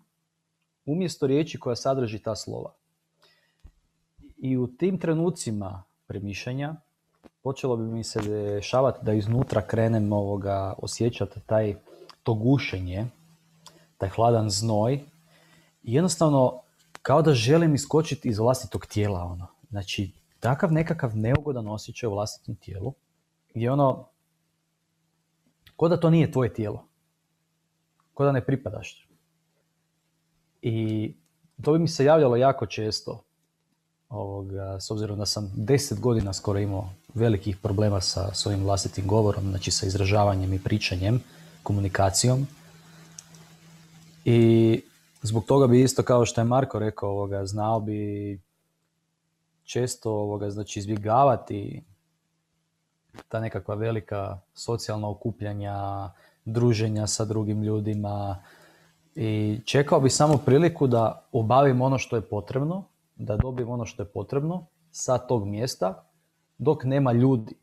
umjesto 0.87 1.27
riječi 1.27 1.61
koja 1.61 1.77
sadrži 1.77 2.19
ta 2.19 2.37
slova. 2.37 2.73
I 4.39 4.57
u 4.57 4.67
tim 4.67 4.99
trenucima 4.99 5.83
premišljanja 6.07 6.75
počelo 7.43 7.77
bi 7.77 7.85
mi 7.85 8.05
se 8.05 8.21
dešavati 8.21 9.05
da 9.05 9.13
iznutra 9.13 9.63
krenem 9.67 10.13
ovoga, 10.13 10.75
osjećati 10.79 11.41
taj, 11.47 11.75
to 12.23 12.35
gušenje, 12.35 13.07
taj 14.03 14.11
hladan 14.11 14.51
znoj. 14.51 14.95
I 15.83 15.95
jednostavno 15.95 16.61
kao 17.03 17.23
da 17.23 17.35
želim 17.35 17.75
iskočiti 17.75 18.29
iz 18.29 18.39
vlastitog 18.39 18.87
tijela. 18.87 19.23
Ono. 19.25 19.47
Znači, 19.71 20.11
takav 20.41 20.73
nekakav 20.73 21.17
neugodan 21.17 21.69
osjećaj 21.69 22.07
u 22.07 22.13
vlastitom 22.13 22.55
tijelu 22.55 22.95
je 23.55 23.71
ono, 23.71 24.09
ko 25.77 25.89
da 25.89 26.01
to 26.01 26.11
nije 26.11 26.33
tvoje 26.33 26.55
tijelo. 26.55 26.85
Ko 28.15 28.25
da 28.25 28.33
ne 28.33 28.45
pripadaš. 28.45 29.09
I 30.63 31.15
to 31.63 31.73
bi 31.73 31.79
mi 31.79 31.89
se 31.89 32.05
javljalo 32.05 32.37
jako 32.37 32.67
često, 32.67 33.23
ovoga, 34.09 34.81
s 34.81 34.91
obzirom 34.91 35.19
da 35.19 35.27
sam 35.27 35.53
deset 35.57 36.01
godina 36.01 36.33
skoro 36.33 36.59
imao 36.59 36.89
velikih 37.15 37.57
problema 37.57 38.01
sa 38.01 38.35
svojim 38.35 38.65
vlastitim 38.65 39.07
govorom, 39.07 39.51
znači 39.51 39.71
sa 39.71 39.87
izražavanjem 39.87 40.53
i 40.53 40.63
pričanjem, 40.63 41.21
komunikacijom. 41.63 42.47
I 44.25 44.81
zbog 45.23 45.45
toga 45.45 45.67
bi 45.67 45.83
isto 45.83 46.03
kao 46.03 46.27
što 46.27 46.41
je 46.41 46.45
Marko 46.45 46.79
rekao, 46.79 47.11
ovoga, 47.11 47.47
znao 47.47 47.81
bi 47.81 48.41
često 49.65 50.11
ovoga, 50.13 50.51
znači 50.51 50.79
izbjegavati 50.79 51.83
ta 53.29 53.41
nekakva 53.41 53.75
velika 53.75 54.39
socijalna 54.55 55.09
okupljanja, 55.09 56.11
druženja 56.45 57.07
sa 57.07 57.25
drugim 57.25 57.63
ljudima, 57.63 58.43
i 59.15 59.61
čekao 59.65 60.01
bi 60.01 60.11
samo 60.11 60.39
priliku 60.39 60.87
da 60.87 61.25
obavim 61.33 61.81
ono 61.81 61.99
što 61.99 62.17
je 62.17 62.23
potrebno, 62.23 62.85
da 63.17 63.37
dobijem 63.37 63.71
ono 63.71 63.87
što 63.87 64.03
je 64.03 64.07
potrebno 64.07 64.67
sa 64.91 65.19
tog 65.19 65.47
mjesta 65.47 66.05
dok 66.59 66.85
nema 66.85 67.13
ljudi. 67.13 67.55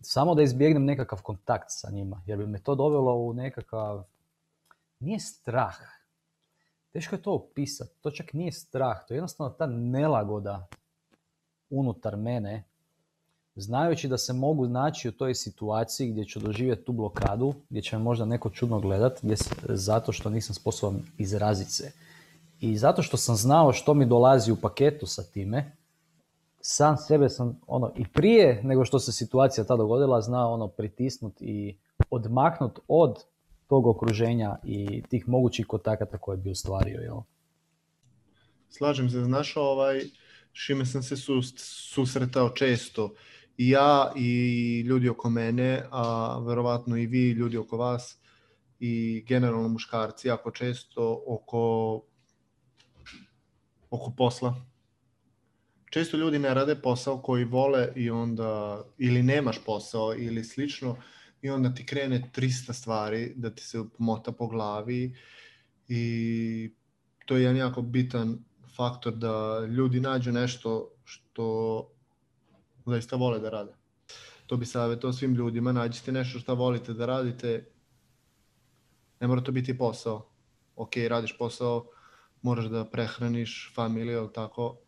Samo 0.00 0.34
da 0.34 0.42
izbjegnem 0.42 0.84
nekakav 0.84 1.22
kontakt 1.22 1.66
sa 1.68 1.90
njima, 1.90 2.22
jer 2.26 2.38
bi 2.38 2.46
me 2.46 2.58
to 2.58 2.74
dovelo 2.74 3.14
u 3.14 3.32
nekakav... 3.32 4.04
Nije 5.00 5.20
strah. 5.20 5.76
Teško 6.92 7.14
je 7.16 7.22
to 7.22 7.32
opisati. 7.32 8.00
To 8.00 8.10
čak 8.10 8.32
nije 8.32 8.52
strah. 8.52 9.06
To 9.08 9.14
je 9.14 9.16
jednostavno 9.16 9.52
ta 9.52 9.66
nelagoda 9.66 10.66
unutar 11.70 12.16
mene 12.16 12.64
znajući 13.56 14.08
da 14.08 14.18
se 14.18 14.32
mogu 14.32 14.66
naći 14.68 15.08
u 15.08 15.12
toj 15.12 15.34
situaciji 15.34 16.10
gdje 16.10 16.24
ću 16.24 16.40
doživjeti 16.40 16.84
tu 16.84 16.92
blokadu, 16.92 17.54
gdje 17.70 17.82
će 17.82 17.96
me 17.96 18.02
možda 18.02 18.24
neko 18.24 18.50
čudno 18.50 18.80
gledat, 18.80 19.18
gdje, 19.22 19.36
zato 19.68 20.12
što 20.12 20.30
nisam 20.30 20.54
sposoban 20.54 21.02
izraziti 21.18 21.70
se. 21.70 21.92
I 22.60 22.78
zato 22.78 23.02
što 23.02 23.16
sam 23.16 23.36
znao 23.36 23.72
što 23.72 23.94
mi 23.94 24.06
dolazi 24.06 24.52
u 24.52 24.56
paketu 24.56 25.06
sa 25.06 25.22
time, 25.22 25.76
sam 26.60 26.96
sebe 26.96 27.28
sam 27.28 27.60
ono 27.66 27.92
i 27.96 28.04
prije 28.08 28.62
nego 28.62 28.84
što 28.84 28.98
se 28.98 29.12
situacija 29.12 29.64
ta 29.64 29.76
dogodila 29.76 30.20
znao 30.20 30.52
ono 30.52 30.68
pritisnut 30.68 31.32
i 31.40 31.78
odmaknut 32.10 32.78
od 32.88 33.24
tog 33.70 33.86
okruženja 33.86 34.56
i 34.64 35.02
tih 35.08 35.28
mogućih 35.28 35.66
kontakata 35.66 36.18
koje 36.18 36.36
bi 36.36 36.50
ostvario. 36.50 37.00
Jel? 37.00 37.20
Slažem 38.68 39.10
se, 39.10 39.24
znaš 39.24 39.56
ovaj, 39.56 40.00
šime 40.52 40.86
sam 40.86 41.02
se 41.02 41.16
susretao 41.56 42.48
često 42.48 43.14
i 43.56 43.68
ja 43.70 44.12
i 44.16 44.80
ljudi 44.80 45.08
oko 45.08 45.30
mene, 45.30 45.82
a 45.90 46.38
verovatno 46.46 46.96
i 46.96 47.06
vi 47.06 47.30
ljudi 47.30 47.56
oko 47.56 47.76
vas 47.76 48.18
i 48.80 49.24
generalno 49.28 49.68
muškarci 49.68 50.28
jako 50.28 50.50
često 50.50 51.22
oko 51.26 52.02
oko 53.90 54.12
posla. 54.16 54.54
Često 55.90 56.16
ljudi 56.16 56.38
ne 56.38 56.54
rade 56.54 56.74
posao 56.74 57.22
koji 57.22 57.44
vole 57.44 57.92
i 57.96 58.10
onda 58.10 58.82
ili 58.98 59.22
nemaš 59.22 59.64
posao 59.64 60.14
ili 60.14 60.44
slično 60.44 60.96
i 61.42 61.50
onda 61.50 61.74
ti 61.74 61.86
krene 61.86 62.30
300 62.34 62.72
stvari 62.72 63.32
da 63.36 63.50
ti 63.50 63.62
se 63.62 63.84
mota 63.98 64.32
po 64.32 64.46
glavi 64.46 65.16
i 65.88 66.74
to 67.26 67.36
je 67.36 67.42
jedan 67.42 67.56
jako 67.56 67.82
bitan 67.82 68.38
faktor 68.76 69.14
da 69.14 69.60
ljudi 69.68 70.00
nađu 70.00 70.32
nešto 70.32 70.90
što 71.04 71.86
zaista 72.86 73.16
vole 73.16 73.38
da 73.38 73.50
rade. 73.50 73.72
To 74.46 74.56
bi 74.56 74.66
savjetao 74.66 75.12
svim 75.12 75.34
ljudima, 75.34 75.72
nađite 75.72 76.12
nešto 76.12 76.38
što 76.38 76.54
volite 76.54 76.92
da 76.92 77.06
radite, 77.06 77.70
ne 79.20 79.26
mora 79.26 79.40
to 79.40 79.52
biti 79.52 79.78
posao. 79.78 80.30
Ok, 80.76 80.96
radiš 81.08 81.38
posao, 81.38 81.86
moraš 82.42 82.64
da 82.64 82.84
prehraniš 82.84 83.72
familiju, 83.74 84.18
ali 84.18 84.32
tako, 84.32 84.78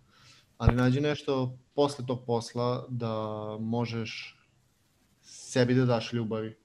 ali 0.59 0.76
nađi 0.76 1.00
nešto 1.00 1.59
posle 1.75 2.06
tog 2.06 2.25
posla 2.26 2.87
da 2.88 3.16
možeš 3.61 4.41
sebi 5.32 5.74
da 5.74 5.84
daš 5.84 6.12
ljubavi. 6.12 6.56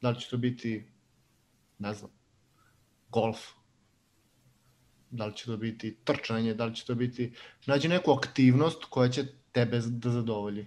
Da 0.00 0.10
li 0.10 0.20
će 0.20 0.30
to 0.30 0.36
biti, 0.36 0.84
ne 1.78 1.94
znam, 1.94 2.10
golf, 3.08 3.38
da 5.10 5.26
li 5.26 5.36
će 5.36 5.46
to 5.46 5.56
biti 5.56 5.96
trčanje, 6.04 6.54
da 6.54 6.64
li 6.64 6.74
će 6.74 6.84
to 6.86 6.94
biti... 6.94 7.32
Nađi 7.66 7.88
neku 7.88 8.12
aktivnost 8.12 8.84
koja 8.84 9.08
će 9.08 9.24
tebe 9.52 9.80
da 9.84 10.10
zadovolji. 10.10 10.66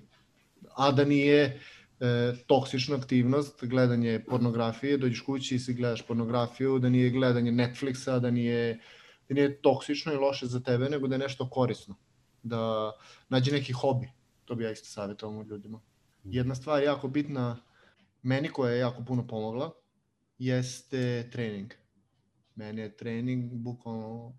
A 0.75 0.91
da 0.91 1.05
nije 1.05 1.59
e, 2.00 2.33
toksična 2.47 2.95
aktivnost, 2.95 3.65
gledanje 3.65 4.23
pornografije, 4.27 4.97
dođeš 4.97 5.21
kući 5.21 5.55
i 5.55 5.59
si 5.59 5.73
gledaš 5.73 6.01
pornografiju, 6.07 6.79
da 6.79 6.89
nije 6.89 7.09
gledanje 7.09 7.51
Netflixa, 7.51 8.19
da 8.19 8.31
nije, 8.31 8.79
da 9.29 9.35
nije 9.35 9.62
toksično 9.62 10.13
i 10.13 10.17
loše 10.17 10.45
za 10.45 10.59
tebe, 10.59 10.89
nego 10.89 11.07
da 11.07 11.15
je 11.15 11.19
nešto 11.19 11.50
korisno. 11.50 11.95
Da 12.43 12.91
nađe 13.29 13.51
neki 13.51 13.73
hobi. 13.73 14.09
To 14.45 14.55
bi 14.55 14.63
ja 14.63 14.71
isto 14.71 14.88
savjetovao 14.88 15.43
ljudima. 15.43 15.81
Jedna 16.24 16.56
stvar 16.56 16.84
jako 16.84 17.08
bitna, 17.08 17.58
meni 18.22 18.50
koja 18.50 18.72
je 18.74 18.80
jako 18.80 19.03
puno 19.06 19.27
pomogla, 19.27 19.72
jeste 20.38 21.30
trening. 21.32 21.74
Meni 22.56 22.82
je 22.82 22.98
trening 22.98 23.53
bukvalno 23.53 24.34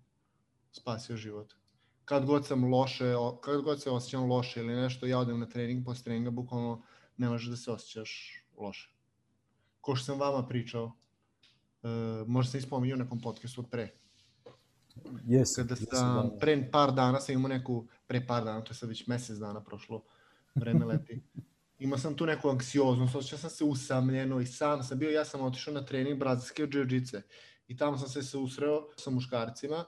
spasio 0.71 1.17
život. 1.17 1.53
kad 2.05 2.25
god 2.25 2.47
sam 2.47 2.63
loše, 2.63 3.13
kad 3.41 3.61
god 3.61 3.81
se 3.81 3.89
osjećam 3.89 4.29
loše 4.31 4.59
ili 4.59 4.75
nešto, 4.75 5.05
ja 5.05 5.19
odem 5.19 5.39
na 5.39 5.45
trening, 5.45 5.85
posle 5.85 6.03
treninga 6.03 6.29
bukvalno 6.31 6.83
ne 7.17 7.29
možeš 7.29 7.49
da 7.49 7.55
se 7.55 7.71
osjećaš 7.71 8.43
loše. 8.57 8.89
Ko 9.81 9.95
što 9.95 10.05
sam 10.05 10.19
vama 10.19 10.47
pričao, 10.47 10.85
uh, 10.85 12.27
možda 12.27 12.51
sam 12.51 12.57
ispominjao 12.57 12.95
u 12.95 12.99
nekom 12.99 13.21
podcastu 13.21 13.61
od 13.61 13.69
pre. 13.69 13.93
Yes, 15.27 15.55
Kada 15.55 15.75
sam 15.75 16.29
yes, 16.29 16.39
pre 16.39 16.69
par 16.71 16.91
dana 16.93 17.19
sam 17.19 17.35
imao 17.35 17.49
neku, 17.49 17.87
pre 18.07 18.27
par 18.27 18.43
dana, 18.43 18.61
to 18.63 18.71
je 18.71 18.75
sad 18.75 18.89
već 18.89 19.07
mesec 19.07 19.37
dana 19.37 19.63
prošlo, 19.63 20.03
vreme 20.55 20.85
leti. 20.85 21.21
Imao 21.79 21.99
sam 21.99 22.15
tu 22.17 22.25
neku 22.25 22.49
anksioznost, 22.49 23.15
osjećao 23.15 23.39
sam 23.39 23.49
se 23.49 23.63
usamljeno 23.63 24.39
i 24.39 24.45
sam 24.45 24.83
sam 24.83 24.99
bio, 24.99 25.09
ja 25.09 25.25
sam 25.25 25.41
otišao 25.41 25.73
na 25.73 25.85
trening 25.85 26.19
brazilske 26.19 26.63
džiu-džice 26.63 27.21
i 27.67 27.77
tamo 27.77 27.97
sam 27.97 28.09
se 28.09 28.23
susreo 28.23 28.87
sa 28.97 29.09
muškarcima 29.09 29.85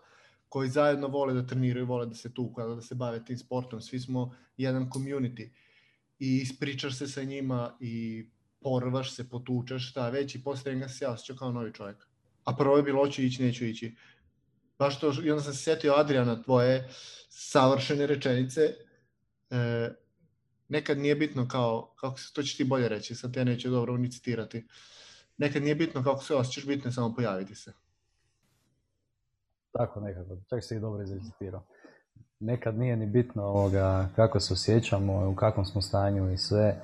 koji 0.50 0.70
zajedno 0.70 1.08
vole 1.08 1.34
da 1.34 1.48
treniraju, 1.48 1.86
vole 1.86 2.06
da 2.06 2.16
se 2.16 2.34
tuku, 2.34 2.62
da 2.62 2.82
se 2.82 2.96
bave 2.96 3.26
tim 3.26 3.38
sportom, 3.38 3.82
svi 3.82 4.00
smo 4.00 4.36
jedan 4.58 4.90
community 4.90 5.50
i 6.20 6.38
ispričaš 6.38 6.98
se 6.98 7.08
sa 7.08 7.24
njima 7.24 7.78
i 7.80 8.26
porvaš 8.62 9.16
se, 9.16 9.30
potučaš, 9.30 9.90
šta 9.90 10.10
već 10.10 10.36
i 10.36 10.44
posle 10.44 10.64
treninga 10.64 10.88
se 10.88 11.06
ja 11.06 11.12
osjećao 11.12 11.36
kao 11.36 11.52
novi 11.52 11.74
čovjek. 11.74 12.08
A 12.44 12.56
prvo 12.56 12.78
je 12.78 12.84
bilo, 12.84 13.06
hoću 13.06 13.22
ići, 13.22 13.44
neću 13.44 13.66
ići. 13.66 13.96
Baš 14.80 15.00
to, 15.00 15.14
i 15.24 15.32
onda 15.32 15.44
sam 15.44 15.54
se 15.54 15.64
setio 15.64 15.94
Adriana, 15.94 16.42
tvoje 16.44 16.90
savršene 17.30 18.08
rečenice, 18.08 18.62
e, 19.50 19.90
nekad 20.70 20.98
nije 20.98 21.16
bitno 21.16 21.48
kao, 21.48 21.94
kako 21.96 22.20
se, 22.20 22.34
to 22.34 22.44
ćeš 22.44 22.58
ti 22.58 22.64
bolje 22.64 22.90
reći, 22.90 23.16
sad 23.16 23.34
te 23.34 23.46
neću 23.46 23.70
dobro 23.70 23.98
ni 23.98 24.12
citirati. 24.12 24.68
Nekad 25.38 25.64
nije 25.64 25.76
bitno 25.76 26.04
kako 26.04 26.24
se 26.24 26.36
osjećaš, 26.36 26.68
bitno 26.68 26.88
je 26.88 26.94
samo 26.94 27.14
pojaviti 27.16 27.56
se. 27.56 27.74
Tako 29.72 30.00
nekako, 30.00 30.38
čak 30.50 30.64
si 30.64 30.76
ih 30.76 30.82
dobro 30.82 31.04
izrecitirao. 31.04 31.64
Nekad 32.40 32.78
nije 32.78 32.98
ni 32.98 33.06
bitno 33.06 33.44
ovoga, 33.44 34.10
kako 34.16 34.40
se 34.40 34.54
osjećamo, 34.54 35.30
u 35.30 35.36
kakvom 35.36 35.66
smo 35.66 35.82
stanju 35.82 36.32
i 36.34 36.38
sve. 36.38 36.82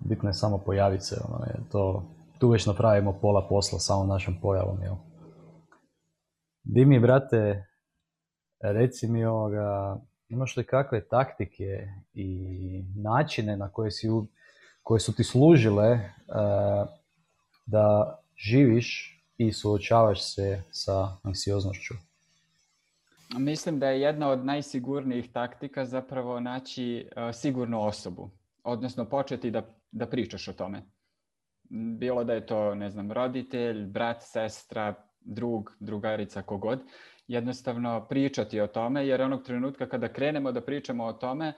Bitno 0.00 0.28
je 0.28 0.34
samo 0.34 0.58
pojaviti 0.58 1.04
se. 1.04 1.16
Ono, 1.28 1.44
je 1.44 1.54
to, 1.72 2.04
tu 2.38 2.48
već 2.48 2.66
napravimo 2.66 3.18
pola 3.20 3.46
posla 3.48 3.78
samom 3.78 4.08
našom 4.08 4.40
pojavom. 4.42 4.82
Jel? 4.82 4.94
Dimi, 6.62 7.00
brate, 7.00 7.66
reci 8.60 9.08
mi 9.08 9.24
ovoga, 9.24 10.00
imaš 10.30 10.56
li 10.56 10.64
kakve 10.64 11.00
taktike 11.08 11.88
i 12.14 12.82
načine 12.96 13.56
na 13.56 13.68
koje, 13.68 13.90
si, 13.90 14.08
koje 14.82 15.00
su 15.00 15.14
ti 15.14 15.24
služile 15.24 15.90
uh, 15.92 16.88
da 17.66 18.18
živiš 18.36 19.16
i 19.38 19.52
suočavaš 19.52 20.34
se 20.34 20.62
sa 20.70 21.16
anksioznošću? 21.22 21.94
Mislim 23.38 23.78
da 23.78 23.88
je 23.88 24.00
jedna 24.00 24.28
od 24.28 24.44
najsigurnijih 24.44 25.32
taktika 25.32 25.84
zapravo 25.84 26.40
naći 26.40 27.08
uh, 27.16 27.34
sigurnu 27.34 27.86
osobu, 27.86 28.30
odnosno 28.64 29.04
početi 29.04 29.50
da, 29.50 29.62
da 29.92 30.06
pričaš 30.06 30.48
o 30.48 30.52
tome. 30.52 30.82
Bilo 31.98 32.24
da 32.24 32.32
je 32.32 32.46
to, 32.46 32.74
ne 32.74 32.90
znam, 32.90 33.12
roditelj, 33.12 33.86
brat, 33.86 34.22
sestra, 34.22 34.94
drug, 35.20 35.76
drugarica, 35.80 36.42
kogod, 36.42 36.80
jednostavno 37.30 38.06
pričati 38.08 38.60
o 38.60 38.66
tome, 38.66 39.06
jer 39.06 39.22
onog 39.22 39.42
trenutka 39.42 39.88
kada 39.88 40.08
krenemo 40.08 40.52
da 40.52 40.60
pričamo 40.60 41.04
o 41.04 41.12
tome, 41.12 41.52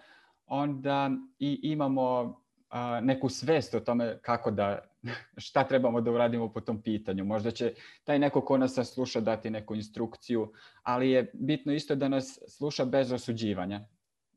onda 0.47 1.11
i 1.38 1.61
imamo 1.62 2.37
a, 2.71 3.00
neku 3.00 3.29
svest 3.29 3.75
o 3.75 3.81
tome 3.81 4.19
kako 4.23 4.50
da, 4.50 4.79
šta 5.47 5.64
trebamo 5.64 6.00
da 6.00 6.11
uradimo 6.11 6.52
po 6.52 6.61
tom 6.61 6.83
pitanju. 6.83 7.25
Možda 7.25 7.50
će 7.50 7.75
taj 8.05 8.19
neko 8.19 8.41
ko 8.41 8.59
nas 8.59 8.79
sluša 8.95 9.21
dati 9.21 9.50
neku 9.50 9.75
instrukciju, 9.75 10.52
ali 10.82 11.11
je 11.11 11.30
bitno 11.35 11.73
isto 11.73 11.95
da 11.95 12.08
nas 12.08 12.39
sluša 12.49 12.85
bez 12.85 13.13
osuđivanja. 13.13 13.80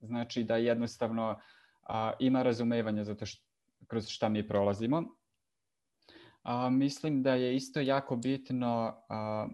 Znači 0.02 0.44
da 0.44 0.56
jednostavno 0.56 1.40
a, 1.84 2.14
ima 2.20 2.44
razumevanja 2.44 3.04
za 3.04 3.16
to 3.16 3.26
što, 3.26 3.44
kroz 3.88 4.08
šta 4.08 4.30
mi 4.30 4.48
prolazimo. 4.48 5.04
A, 6.44 6.70
mislim 6.70 7.24
da 7.24 7.36
je 7.36 7.56
isto 7.56 7.80
jako 7.80 8.16
bitno 8.16 8.96
a, 9.10 9.48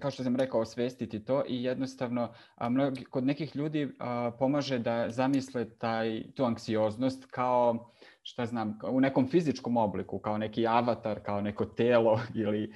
kao 0.00 0.10
što 0.10 0.22
sam 0.22 0.36
rekao, 0.36 0.60
osvestiti 0.60 1.24
to 1.24 1.42
i 1.48 1.64
jednostavno 1.64 2.32
a, 2.54 2.68
mnogi, 2.68 3.04
kod 3.04 3.24
nekih 3.24 3.56
ljudi 3.56 3.92
a, 3.98 4.30
pomaže 4.38 4.78
da 4.78 5.10
zamisle 5.10 5.70
taj, 5.78 6.22
tu 6.34 6.44
anksioznost 6.44 7.26
kao, 7.30 7.90
šta 8.22 8.46
znam, 8.46 8.78
u 8.90 9.00
nekom 9.00 9.28
fizičkom 9.28 9.76
obliku, 9.76 10.18
kao 10.18 10.38
neki 10.38 10.66
avatar, 10.66 11.20
kao 11.22 11.40
neko 11.40 11.64
telo 11.64 12.20
ili 12.44 12.72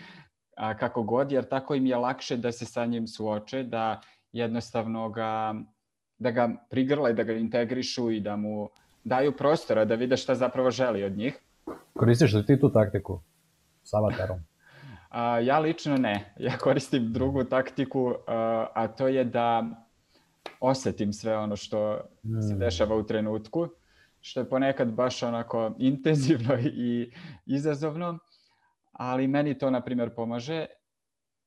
a, 0.57 0.77
kako 0.77 1.03
god, 1.03 1.33
jer 1.33 1.49
tako 1.49 1.75
im 1.75 1.87
je 1.87 1.97
lakše 1.97 2.37
da 2.37 2.53
se 2.53 2.67
sa 2.67 2.87
njim 2.87 3.07
suoče, 3.07 3.63
da 3.63 4.01
jednostavno 4.33 5.09
ga, 5.11 5.55
da 6.19 6.31
ga 6.31 6.49
prigrle, 6.71 7.13
da 7.13 7.23
ga 7.23 7.33
integrišu 7.33 8.11
i 8.11 8.21
da 8.21 8.37
mu 8.37 8.69
daju 9.05 9.37
prostora 9.37 9.85
da 9.85 9.95
vide 9.95 10.17
šta 10.17 10.35
zapravo 10.35 10.71
želi 10.71 11.05
od 11.05 11.17
njih. 11.17 11.41
Koristiš 11.95 12.35
li 12.35 12.47
ti 12.47 12.61
tu 12.61 12.73
taktiku 12.73 13.21
s 13.83 13.95
avatarom? 13.95 14.39
A, 15.09 15.39
ja 15.41 15.59
lično 15.59 15.97
ne. 15.97 16.35
Ja 16.39 16.59
koristim 16.59 17.13
drugu 17.13 17.45
taktiku, 17.45 18.15
a, 18.27 18.67
a 18.75 18.89
to 18.89 19.09
je 19.09 19.25
da 19.25 19.65
osetim 20.61 21.13
sve 21.13 21.37
ono 21.37 21.57
što 21.57 22.01
mm. 22.25 22.41
se 22.43 22.55
dešava 22.55 22.97
u 22.97 23.07
trenutku, 23.07 23.69
što 24.21 24.41
je 24.41 24.49
ponekad 24.49 24.93
baš 24.93 25.23
onako 25.23 25.75
intenzivno 25.79 26.59
i 26.59 27.13
izazovno, 27.47 28.19
ali 28.93 29.29
meni 29.29 29.59
to, 29.59 29.71
na 29.71 29.81
primjer, 29.81 30.15
pomaže, 30.15 30.67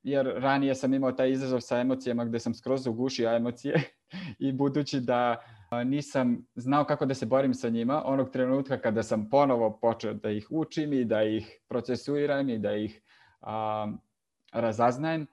jer 0.04 0.34
ranije 0.38 0.76
sam 0.76 0.93
imao 0.93 1.12
taj 1.12 1.32
izazov 1.32 1.60
sa 1.62 1.80
emocijama 1.80 2.26
gde 2.26 2.39
sam 2.39 2.54
skroz 2.54 2.88
ugušio 2.88 3.36
emocije 3.36 3.82
i 4.39 4.52
budući 4.52 5.00
da 5.00 5.41
nisam 5.86 6.45
znao 6.56 6.86
kako 6.86 7.06
da 7.06 7.13
se 7.13 7.26
borim 7.26 7.54
sa 7.54 7.69
njima, 7.69 8.04
onog 8.06 8.30
trenutka 8.30 8.78
kada 8.78 9.04
sam 9.04 9.30
ponovo 9.30 9.80
počeo 9.82 10.13
da 10.13 10.30
ih 10.30 10.47
učim 10.50 10.93
i 10.93 11.06
da 11.06 11.24
ih 11.24 11.60
procesuiram 11.67 12.50
i 12.50 12.60
da 12.60 12.76
ih 12.76 13.02
razaznajem, 14.51 15.27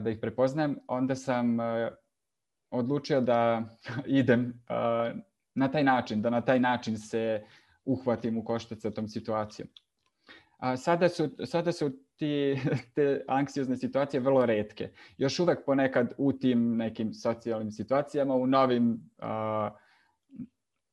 da 0.00 0.10
ih 0.10 0.18
prepoznajem, 0.20 0.78
onda 0.88 1.14
sam 1.14 1.60
a, 1.60 1.90
odlučio 2.70 3.20
da 3.20 3.62
idem 4.06 4.62
a, 4.68 5.12
na 5.54 5.68
taj 5.70 5.84
način, 5.84 6.22
da 6.22 6.30
na 6.30 6.40
taj 6.40 6.60
način 6.60 6.98
se 6.98 7.44
uhvatim 7.84 8.38
u 8.38 8.44
koštac 8.44 8.80
sa 8.80 8.90
tom 8.90 9.08
situacijom. 9.08 9.68
A 10.58 10.76
sada 10.76 11.08
su, 11.08 11.30
sada 11.44 11.72
su 11.72 11.90
ti, 12.16 12.56
te 12.94 13.24
anksiozne 13.28 13.76
situacije 13.76 14.20
vrlo 14.20 14.46
redke. 14.46 14.90
Još 15.18 15.40
uvek 15.40 15.64
ponekad 15.66 16.14
u 16.18 16.32
tim 16.32 16.76
nekim 16.76 17.14
socijalnim 17.14 17.70
situacijama, 17.70 18.34
u 18.34 18.46
novim 18.46 19.10
a, 19.18 19.70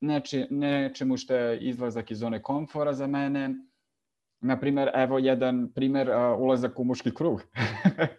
neči, 0.01 0.47
nečemu 0.49 1.17
što 1.17 1.35
je 1.35 1.59
izlazak 1.59 2.11
iz 2.11 2.19
zone 2.19 2.41
komfora 2.41 2.93
za 2.93 3.07
mene, 3.07 3.55
na 4.41 4.59
primer, 4.59 4.91
evo 4.93 5.19
jedan 5.19 5.71
primer 5.73 6.09
uh, 6.09 6.39
ulazak 6.39 6.79
u 6.79 6.83
muški 6.83 7.13
krug. 7.15 7.41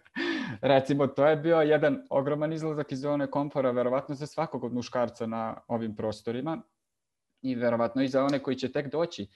Recimo, 0.60 1.06
to 1.06 1.26
je 1.26 1.36
bio 1.36 1.60
jedan 1.60 2.06
ogroman 2.10 2.52
izlazak 2.52 2.92
iz 2.92 3.00
zone 3.00 3.30
komfora, 3.30 3.70
verovatno 3.70 4.14
za 4.14 4.26
svakog 4.26 4.64
od 4.64 4.72
muškarca 4.72 5.26
na 5.26 5.56
ovim 5.68 5.96
prostorima 5.96 6.62
i 7.42 7.54
verovatno 7.54 8.02
i 8.02 8.08
za 8.08 8.24
one 8.24 8.38
koji 8.38 8.56
će 8.56 8.72
tek 8.72 8.92
doći. 8.92 9.28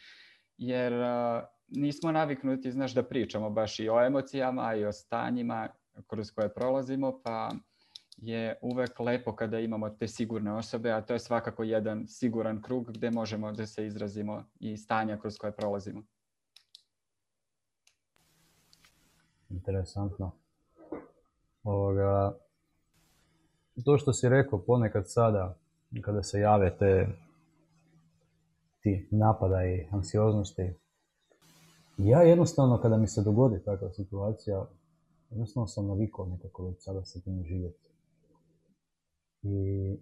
Jer 0.57 0.93
uh, 0.93 1.43
nismo 1.69 2.13
naviknuti, 2.13 2.73
znaš, 2.73 2.95
da 2.95 3.03
pričamo 3.03 3.51
baš 3.51 3.81
i 3.81 3.89
o 3.89 4.07
emocijama 4.07 4.75
i 4.75 4.85
o 4.85 4.93
stanjima 4.93 5.69
kroz 6.07 6.31
koje 6.31 6.55
prolazimo, 6.55 7.21
pa 7.25 7.51
je 8.17 8.59
uvek 8.63 9.01
lepo 9.01 9.37
kada 9.37 9.61
imamo 9.61 9.91
te 9.91 10.09
sigurne 10.09 10.53
osobe, 10.53 10.93
a 10.93 11.01
to 11.01 11.13
je 11.13 11.19
svakako 11.19 11.63
jedan 11.63 12.07
siguran 12.09 12.63
krug 12.63 12.93
gde 12.93 13.11
možemo 13.11 13.53
da 13.53 13.67
se 13.67 13.87
izrazimo 13.87 14.45
i 14.61 14.77
stanja 14.77 15.17
kroz 15.17 15.39
koje 15.39 15.57
prolazimo. 15.57 16.03
Interesantno. 19.51 20.33
Ovoga, 21.63 22.39
to 23.85 23.99
što 23.99 24.13
si 24.13 24.29
rekao 24.29 24.59
ponekad 24.59 25.05
sada, 25.07 25.59
kada 26.03 26.23
se 26.23 26.41
jave 26.41 26.77
te 26.79 27.09
ti 28.81 29.09
napada 29.11 29.65
i 29.65 29.87
anksioznosti, 29.91 30.75
ja 31.97 32.23
jednostavno 32.23 32.81
kada 32.81 32.97
mi 32.97 33.07
se 33.07 33.23
dogodi 33.23 33.65
takva 33.65 33.91
situacija, 33.93 34.67
jednostavno 35.31 35.67
sam 35.67 35.87
navikao 35.87 36.27
nekako 36.27 36.67
već 36.67 36.77
sada 36.79 37.05
sa 37.05 37.21
tim 37.21 37.45
živjeti. 37.45 37.91
I 39.43 39.97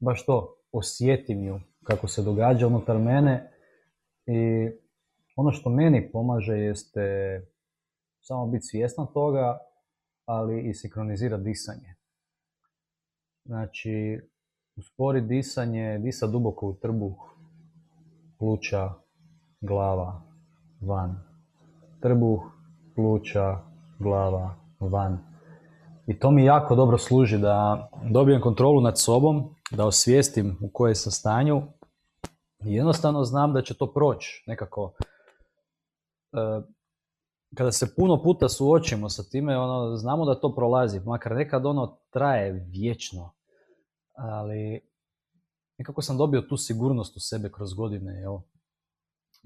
baš 0.00 0.26
to, 0.26 0.56
osjetim 0.72 1.44
ju 1.44 1.60
kako 1.84 2.08
se 2.08 2.22
događa 2.22 2.66
unutar 2.66 2.98
mene 2.98 3.52
i 4.26 4.70
ono 5.36 5.52
što 5.52 5.70
meni 5.70 6.10
pomaže 6.12 6.52
jeste 6.52 7.00
samo 8.20 8.46
biti 8.46 8.66
svjestan 8.66 9.06
toga, 9.14 9.58
ali 10.24 10.68
i 10.68 10.74
sinkronizirati 10.74 11.44
disanje. 11.44 11.94
Znači, 13.44 14.20
uspori 14.76 15.20
disanje, 15.20 15.98
disa 15.98 16.26
duboko 16.26 16.66
u 16.66 16.74
trbuh, 16.74 17.16
pluća, 18.38 18.90
glava, 19.60 20.22
van. 20.80 21.24
Trbuh, 22.00 22.40
pluća, 22.94 23.58
glava, 23.98 24.54
van. 24.80 25.18
I 26.06 26.18
to 26.18 26.30
mi 26.30 26.44
jako 26.44 26.74
dobro 26.74 26.98
služi 26.98 27.38
da 27.38 27.88
dobijem 28.10 28.40
kontrolu 28.40 28.80
nad 28.80 29.00
sobom, 29.00 29.54
da 29.70 29.86
osvijestim 29.86 30.58
u 30.62 30.70
koje 30.72 30.94
sam 30.94 31.12
stanju 31.12 31.62
i 32.64 32.74
jednostavno 32.74 33.24
znam 33.24 33.52
da 33.52 33.62
će 33.62 33.74
to 33.74 33.92
proći 33.92 34.44
nekako. 34.46 34.92
E, 36.32 36.38
kada 37.54 37.72
se 37.72 37.94
puno 37.96 38.22
puta 38.22 38.48
suočimo 38.48 39.08
sa 39.08 39.22
time, 39.22 39.58
ono, 39.58 39.96
znamo 39.96 40.24
da 40.24 40.40
to 40.40 40.54
prolazi, 40.54 41.00
makar 41.00 41.32
nekad 41.32 41.66
ono 41.66 41.98
traje 42.10 42.52
vječno, 42.52 43.34
ali 44.14 44.80
nekako 45.78 46.02
sam 46.02 46.16
dobio 46.16 46.40
tu 46.40 46.56
sigurnost 46.56 47.16
u 47.16 47.20
sebe 47.20 47.50
kroz 47.52 47.74
godine, 47.74 48.22
evo. 48.24 48.42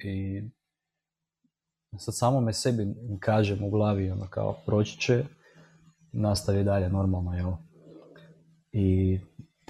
I 0.05 0.43
sad 1.99 2.17
samo 2.17 2.41
me 2.41 2.53
sebi 2.53 2.87
kažem 3.21 3.65
u 3.65 3.71
glavi, 3.71 4.11
ono 4.11 4.27
kao 4.31 4.57
proći 4.67 5.01
će, 5.01 5.25
nastavi 6.13 6.65
dalje 6.65 6.89
normalno, 6.89 7.39
evo. 7.39 7.59
I 8.73 9.19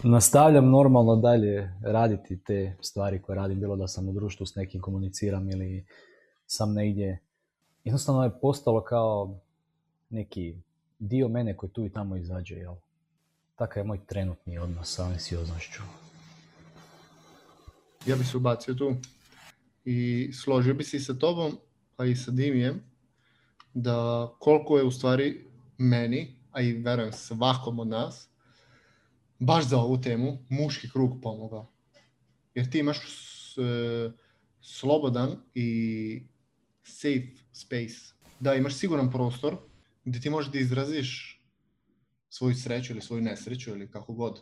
nastavljam 0.04 0.70
normalno 0.70 1.16
dalje 1.16 1.74
raditi 1.84 2.42
te 2.44 2.76
stvari 2.80 3.22
koje 3.22 3.36
radim, 3.36 3.60
bilo 3.60 3.76
da 3.76 3.88
sam 3.88 4.08
u 4.08 4.12
društvu 4.12 4.46
s 4.46 4.54
nekim 4.54 4.80
komuniciram 4.80 5.50
ili 5.50 5.86
sam 6.46 6.72
negdje. 6.72 7.18
Jednostavno 7.84 8.24
je 8.24 8.40
postalo 8.40 8.84
kao 8.84 9.40
neki 10.10 10.56
dio 10.98 11.28
mene 11.28 11.56
koji 11.56 11.70
tu 11.70 11.86
i 11.86 11.92
tamo 11.92 12.16
izađe, 12.16 12.54
jel? 12.54 12.74
Takav 13.56 13.80
je 13.80 13.84
moj 13.84 14.06
trenutni 14.06 14.58
odnos 14.58 14.94
sa 14.94 15.04
anksioznošću. 15.04 15.82
Ja 18.06 18.16
bih 18.16 18.28
se 18.28 18.36
ubacio 18.36 18.74
tu 18.74 18.94
i 19.84 20.30
složio 20.32 20.74
bi 20.74 20.84
se 20.84 20.96
i 20.96 21.00
sa 21.00 21.14
tobom, 21.14 21.58
pa 21.96 22.04
i 22.04 22.16
sa 22.16 22.30
Dimijem, 22.30 22.82
da 23.74 24.28
koliko 24.38 24.78
je 24.78 24.84
u 24.84 24.90
stvari 24.90 25.46
meni, 25.78 26.36
a 26.50 26.60
i 26.60 26.72
verujem 26.72 27.12
svakom 27.12 27.78
od 27.78 27.88
nas, 27.88 28.28
baš 29.38 29.64
za 29.64 29.78
ovu 29.78 30.00
temu, 30.00 30.38
muški 30.48 30.90
krug 30.90 31.18
pomogao. 31.22 31.70
Jer 32.54 32.70
ti 32.70 32.78
imaš 32.78 32.98
e, 32.98 34.10
slobodan 34.60 35.36
i 35.54 36.22
safe 36.82 37.41
space. 37.52 38.14
Da, 38.40 38.54
imaš 38.54 38.74
siguran 38.74 39.10
prostor 39.10 39.56
gde 40.04 40.20
ti 40.20 40.30
možeš 40.30 40.52
da 40.52 40.58
izraziš 40.58 41.42
svoju 42.28 42.54
sreću 42.54 42.92
ili 42.92 43.02
svoju 43.02 43.22
nesreću 43.22 43.70
ili 43.70 43.90
kako 43.90 44.12
god. 44.12 44.40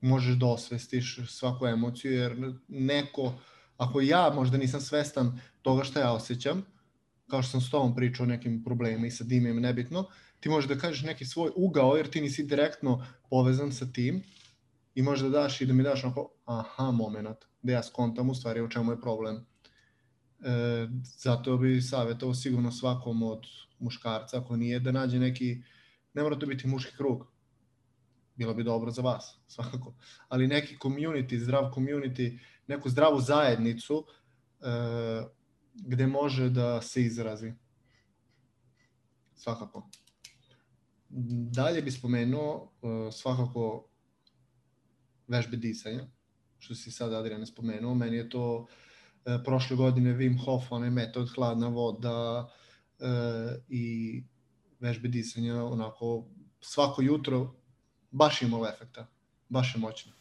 Možeš 0.00 0.36
da 0.36 0.46
osvestiš 0.46 1.20
svaku 1.28 1.66
emociju 1.66 2.12
jer 2.12 2.54
neko, 2.68 3.34
ako 3.76 4.00
ja 4.00 4.32
možda 4.34 4.58
nisam 4.58 4.80
svestan 4.80 5.40
toga 5.62 5.84
što 5.84 6.00
ja 6.00 6.12
osjećam, 6.12 6.64
kao 7.30 7.42
što 7.42 7.50
sam 7.50 7.60
s 7.60 7.70
tobom 7.70 7.94
pričao 7.94 8.24
o 8.24 8.26
nekim 8.26 8.64
problemima 8.64 9.06
i 9.06 9.10
sa 9.10 9.24
Dimijem, 9.24 9.60
nebitno, 9.60 10.08
ti 10.40 10.48
možeš 10.48 10.68
da 10.68 10.78
kažeš 10.78 11.02
neki 11.02 11.24
svoj 11.24 11.50
ugao 11.56 11.96
jer 11.96 12.10
ti 12.10 12.20
nisi 12.20 12.44
direktno 12.44 13.06
povezan 13.30 13.72
sa 13.72 13.86
tim 13.92 14.22
i 14.94 15.02
možeš 15.02 15.22
da 15.22 15.28
daš 15.28 15.60
i 15.60 15.66
da 15.66 15.72
mi 15.72 15.82
daš 15.82 16.04
onako 16.04 16.30
aha 16.44 16.90
moment, 16.90 17.38
da 17.62 17.72
ja 17.72 17.82
skontam 17.82 18.30
u 18.30 18.34
stvari 18.34 18.60
o 18.60 18.68
čemu 18.68 18.92
je 18.92 19.00
problem. 19.00 19.46
E, 20.44 20.88
zato 21.02 21.56
bi 21.56 21.82
savjetovao 21.82 22.34
sigurno 22.34 22.72
svakom 22.72 23.22
od 23.22 23.46
muškarca, 23.78 24.38
ako 24.38 24.56
nije, 24.56 24.80
da 24.80 24.92
nađe 24.92 25.18
neki, 25.18 25.62
ne 26.14 26.22
mora 26.22 26.38
to 26.38 26.46
biti 26.46 26.66
muški 26.66 26.96
krug, 26.96 27.26
bilo 28.36 28.54
bi 28.54 28.64
dobro 28.64 28.90
za 28.90 29.02
vas, 29.02 29.38
svakako, 29.54 29.94
ali 30.28 30.46
neki 30.46 30.76
community, 30.76 31.38
zdrav 31.38 31.70
community, 31.74 32.38
neku 32.66 32.88
zdravu 32.88 33.20
zajednicu 33.20 34.06
e, 34.60 34.66
gde 35.74 36.06
može 36.06 36.50
da 36.50 36.82
se 36.82 37.02
izrazi. 37.02 37.52
Svakako. 39.34 39.88
Dalje 41.50 41.82
bi 41.82 41.90
spomenuo 41.90 42.72
e, 42.82 43.12
svakako 43.12 43.88
vežbe 45.28 45.56
disanja, 45.56 46.06
što 46.58 46.74
si 46.74 46.90
sad 46.90 47.12
Adriane 47.12 47.46
spomenuo, 47.46 47.94
meni 47.94 48.16
je 48.16 48.28
to 48.28 48.66
e, 48.68 48.83
prošle 49.44 49.76
godine 49.76 50.14
Wim 50.14 50.44
Hof, 50.44 50.72
onaj 50.72 50.90
metod 50.90 51.30
hladna 51.34 51.68
voda 51.68 52.48
e, 53.00 53.06
i 53.68 54.22
vežbe 54.80 55.08
disanja, 55.08 55.64
onako 55.64 56.24
svako 56.60 57.02
jutro 57.02 57.54
baš 58.10 58.42
imalo 58.42 58.68
efekta, 58.68 59.06
baš 59.48 59.74
je 59.74 59.80
moćno. 59.80 60.12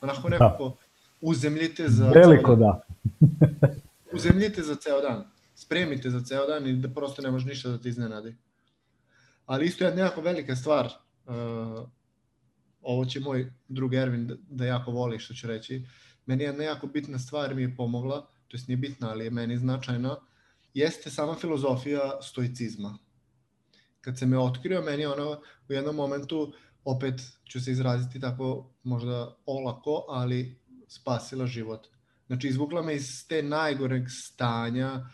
Onako 0.00 0.22
da. 0.22 0.28
nekako 0.28 0.76
uzemljite 1.20 1.88
za... 1.88 2.08
Veliko 2.08 2.56
da. 2.56 2.80
uzemljite 4.16 4.62
za 4.62 4.74
ceo 4.74 5.00
dan, 5.00 5.24
spremite 5.54 6.10
za 6.10 6.20
ceo 6.20 6.46
dan 6.46 6.66
i 6.66 6.76
da 6.76 6.88
prosto 6.88 7.22
ne 7.22 7.30
može 7.30 7.46
ništa 7.46 7.68
da 7.68 7.78
te 7.78 7.88
iznenadi. 7.88 8.36
Ali 9.46 9.66
isto 9.66 9.84
je 9.84 9.94
nekako 9.94 10.20
velika 10.20 10.56
stvar, 10.56 10.86
uh, 10.86 11.88
ovo 12.82 13.04
će 13.04 13.20
moj 13.20 13.52
drug 13.68 13.94
Ervin 13.94 14.26
da, 14.26 14.34
da 14.48 14.64
jako 14.64 14.90
voli 14.90 15.18
što 15.18 15.34
ću 15.34 15.46
reći, 15.46 15.86
meni 16.26 16.44
jedna 16.44 16.64
jako 16.64 16.86
bitna 16.86 17.18
stvar 17.18 17.54
mi 17.54 17.62
je 17.62 17.76
pomogla, 17.76 18.31
to 18.52 18.56
jest 18.56 18.68
nije 18.68 18.76
bitna, 18.76 19.10
ali 19.10 19.24
je 19.24 19.30
meni 19.30 19.56
značajna, 19.56 20.16
jeste 20.74 21.10
sama 21.10 21.34
filozofija 21.34 22.18
stoicizma. 22.22 22.98
Kad 24.00 24.18
se 24.18 24.26
me 24.26 24.38
otkrio, 24.38 24.82
meni 24.82 25.06
ono 25.06 25.40
u 25.68 25.72
jednom 25.72 25.96
momentu, 25.96 26.52
opet 26.84 27.20
ću 27.44 27.60
se 27.60 27.72
izraziti 27.72 28.20
tako 28.20 28.70
možda 28.82 29.36
olako, 29.46 30.04
ali 30.08 30.60
spasila 30.88 31.46
život. 31.46 31.86
Znači, 32.26 32.48
izvukla 32.48 32.82
me 32.82 32.94
iz 32.94 33.28
te 33.28 33.42
najgoreg 33.42 34.02
stanja 34.08 35.06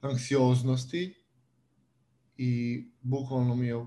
anksioznosti 0.00 1.14
i 2.36 2.84
bukvalno 3.00 3.54
mi 3.54 3.66
je, 3.66 3.86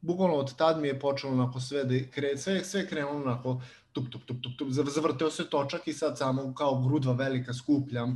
bukvalno 0.00 0.34
od 0.34 0.56
tad 0.56 0.80
mi 0.80 0.88
je 0.88 1.00
počelo 1.00 1.32
onako 1.32 1.60
sve 1.60 1.84
da 1.84 2.10
kre, 2.10 2.36
sve, 2.36 2.64
sve 2.64 2.86
krenulo 2.88 3.16
onako 3.16 3.62
tup, 3.96 4.10
tup, 4.10 4.24
tup, 4.26 4.42
tup, 4.42 4.52
tup, 4.58 4.68
zavrteo 4.70 5.30
se 5.30 5.48
točak 5.50 5.88
i 5.88 5.92
sad 5.92 6.18
samo 6.18 6.54
kao 6.54 6.82
grudva 6.82 7.12
velika 7.12 7.54
skupljam 7.54 8.10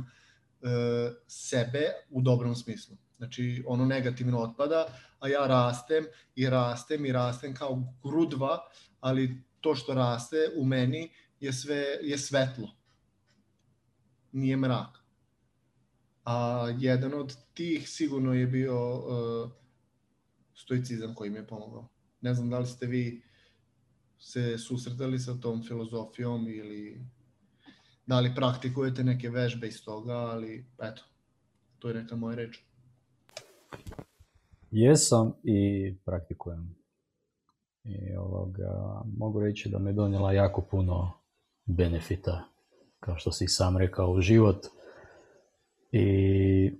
e, 0.61 0.67
sebe 1.27 1.85
u 2.09 2.21
dobrom 2.21 2.55
smislu. 2.55 2.97
Znači, 3.17 3.63
ono 3.67 3.85
negativno 3.85 4.39
otpada, 4.39 4.85
a 5.19 5.27
ja 5.27 5.47
rastem 5.47 6.05
i 6.35 6.49
rastem 6.49 7.05
i 7.05 7.11
rastem 7.11 7.55
kao 7.55 7.83
grudva, 8.03 8.59
ali 8.99 9.43
to 9.61 9.75
što 9.75 9.93
raste 9.93 10.37
u 10.57 10.65
meni 10.65 11.09
je 11.39 11.53
sve 11.53 11.85
je 12.01 12.17
svetlo. 12.17 12.69
Nije 14.31 14.57
mrak. 14.57 14.97
A 16.25 16.67
jedan 16.79 17.13
od 17.13 17.35
tih 17.53 17.89
sigurno 17.89 18.33
je 18.33 18.47
bio 18.47 18.97
uh, 18.97 19.51
stoicizam 20.55 21.15
koji 21.15 21.29
mi 21.29 21.37
je 21.37 21.47
pomogao. 21.47 21.89
Ne 22.21 22.33
znam 22.33 22.49
da 22.49 22.59
li 22.59 22.67
ste 22.67 22.85
vi 22.85 23.23
se 24.21 24.57
susretali 24.57 25.19
sa 25.19 25.33
tom 25.39 25.63
filozofijom 25.63 26.47
ili 26.47 27.05
da 28.05 28.19
li 28.19 28.35
praktikujete 28.35 29.03
neke 29.03 29.29
vežbe 29.29 29.67
iz 29.67 29.83
toga, 29.85 30.13
ali 30.13 30.65
eto, 30.81 31.03
to 31.79 31.87
je 31.87 31.93
neka 31.93 32.15
moja 32.15 32.35
reč. 32.35 32.59
Jesam 34.71 35.33
i 35.43 35.93
praktikujem. 36.05 36.75
I 37.83 38.15
ovoga, 38.15 39.01
mogu 39.17 39.39
reći 39.39 39.69
da 39.69 39.79
me 39.79 39.93
donijela 39.93 40.33
jako 40.33 40.61
puno 40.61 41.13
benefita, 41.65 42.43
kao 42.99 43.17
što 43.17 43.31
si 43.31 43.47
sam 43.47 43.77
rekao, 43.77 44.11
u 44.11 44.21
život. 44.21 44.65
I 45.91 46.71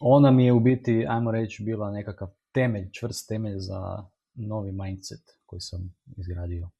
ona 0.00 0.30
mi 0.30 0.44
je 0.44 0.52
u 0.52 0.60
biti, 0.60 1.06
ajmo 1.08 1.30
reći, 1.30 1.62
bila 1.62 1.90
nekakav 1.90 2.28
temelj, 2.52 2.90
čvrst 2.92 3.28
temelj 3.28 3.58
za 3.58 4.04
novi 4.46 4.72
mindset 4.72 5.20
koji 5.46 5.60
sam 5.60 5.94
izgradio. 6.16 6.70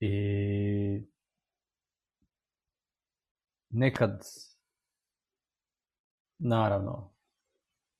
I 0.00 0.10
nekad, 3.70 4.24
naravno, 6.38 7.10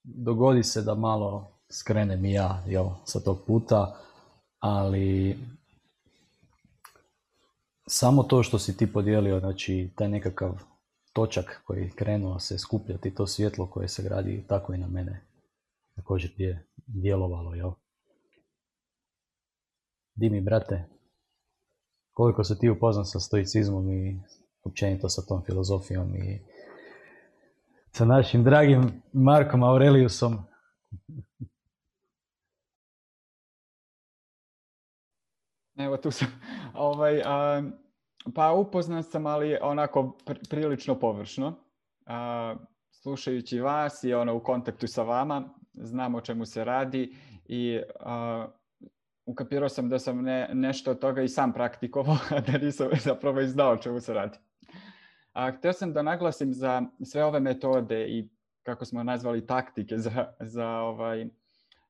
dogodi 0.03 0.63
se 0.63 0.83
da 0.83 0.95
malo 0.95 1.59
skrenem 1.71 2.25
i 2.25 2.33
ja 2.33 2.65
jel, 2.67 2.89
sa 3.05 3.21
tog 3.21 3.39
puta, 3.47 3.97
ali 4.59 5.39
samo 7.87 8.23
to 8.23 8.43
što 8.43 8.59
si 8.59 8.77
ti 8.77 8.93
podijelio, 8.93 9.41
znači 9.41 9.91
taj 9.97 10.09
nekakav 10.09 10.63
točak 11.13 11.63
koji 11.65 11.91
krenuo 11.91 12.39
se 12.39 12.59
skupljati, 12.59 13.15
to 13.15 13.27
svjetlo 13.27 13.67
koje 13.67 13.89
se 13.89 14.03
gradi, 14.03 14.45
tako 14.49 14.75
i 14.75 14.79
na 14.79 14.87
mene 14.87 15.31
također 15.95 16.31
je 16.37 16.67
djelovalo, 16.87 17.55
jel? 17.55 17.73
Dimi, 20.21 20.41
brate, 20.41 20.85
koliko 22.13 22.45
se 22.45 22.59
ti 22.59 22.71
upoznan 22.71 23.05
sa 23.05 23.21
stoicizmom 23.21 23.91
i 23.91 24.21
općenito 24.63 25.09
sa 25.09 25.23
tom 25.23 25.43
filozofijom 25.45 26.17
i 26.17 26.41
sa 27.91 28.05
našim 28.05 28.45
dragim 28.45 29.03
Markom 29.13 29.63
Aureliusom. 29.63 30.39
Evo 35.79 35.97
tu 35.97 36.11
sam. 36.11 36.29
Ovaj, 36.75 37.23
a, 37.25 37.63
pa 38.35 38.53
upoznan 38.53 39.03
sam, 39.03 39.27
ali 39.27 39.59
onako 39.63 40.17
pr 40.27 40.39
prilično 40.51 40.99
površno. 40.99 41.55
A, 42.07 42.57
slušajući 43.03 43.61
vas 43.61 44.05
i 44.05 44.15
ono 44.15 44.37
u 44.37 44.41
kontaktu 44.41 44.87
sa 44.87 45.03
vama, 45.03 45.55
znam 45.75 46.15
o 46.15 46.21
čemu 46.21 46.47
se 46.47 46.65
radi 46.65 47.17
i 47.45 47.81
ukapirao 49.27 49.69
sam 49.69 49.89
da 49.89 49.99
sam 49.99 50.23
ne, 50.23 50.51
nešto 50.53 50.91
od 50.91 50.99
toga 50.99 51.23
i 51.23 51.29
sam 51.29 51.53
praktikovao, 51.53 52.17
a 52.37 52.41
da 52.41 52.59
nisam 52.59 52.89
zapravo 53.01 53.41
i 53.41 53.47
znao 53.47 53.73
o 53.73 53.77
čemu 53.77 54.01
se 54.01 54.15
radi. 54.15 54.39
A, 55.33 55.53
htio 55.53 55.73
sam 55.73 55.93
da 55.93 56.03
naglasim 56.03 56.55
za 56.55 56.83
sve 57.05 57.25
ove 57.25 57.41
metode 57.41 58.09
i 58.09 58.29
kako 58.63 58.85
smo 58.85 59.03
nazvali 59.03 59.47
taktike 59.47 59.99
za, 59.99 60.33
za, 60.41 60.69
ovaj, 60.69 61.29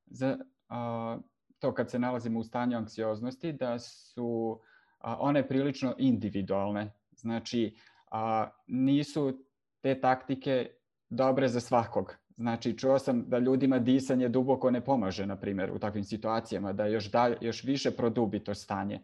za 0.06 0.38
a, 0.68 1.18
to 1.58 1.74
kad 1.74 1.90
se 1.90 1.98
nalazimo 1.98 2.40
u 2.40 2.44
stanju 2.44 2.76
anksioznosti, 2.76 3.52
da 3.52 3.78
su 3.78 4.60
a, 4.98 5.16
one 5.20 5.48
prilično 5.48 5.94
individualne. 5.98 6.92
Znači, 7.12 7.76
a, 8.10 8.50
nisu 8.66 9.38
te 9.80 10.00
taktike 10.00 10.70
dobre 11.08 11.48
za 11.48 11.60
svakog. 11.60 12.14
Znači, 12.40 12.78
čuo 12.78 12.98
sam 12.98 13.24
da 13.28 13.38
ljudima 13.38 13.78
disanje 13.78 14.28
duboko 14.28 14.70
ne 14.70 14.80
pomaže, 14.80 15.26
na 15.26 15.36
primjer, 15.36 15.70
u 15.74 15.78
takvim 15.78 16.04
situacijama, 16.04 16.72
da 16.72 16.86
još, 16.86 17.10
dalje, 17.10 17.36
još 17.40 17.64
više 17.64 17.90
produbi 17.90 18.44
to 18.44 18.54
stanje. 18.54 19.00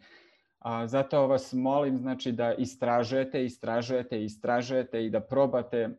A, 0.58 0.86
zato 0.86 1.26
vas 1.26 1.52
molim 1.52 1.98
znači, 1.98 2.32
da 2.32 2.54
istražujete, 2.54 3.44
istražujete, 3.44 4.24
istražujete 4.24 5.04
i 5.04 5.10
da 5.10 5.20
probate 5.20 5.90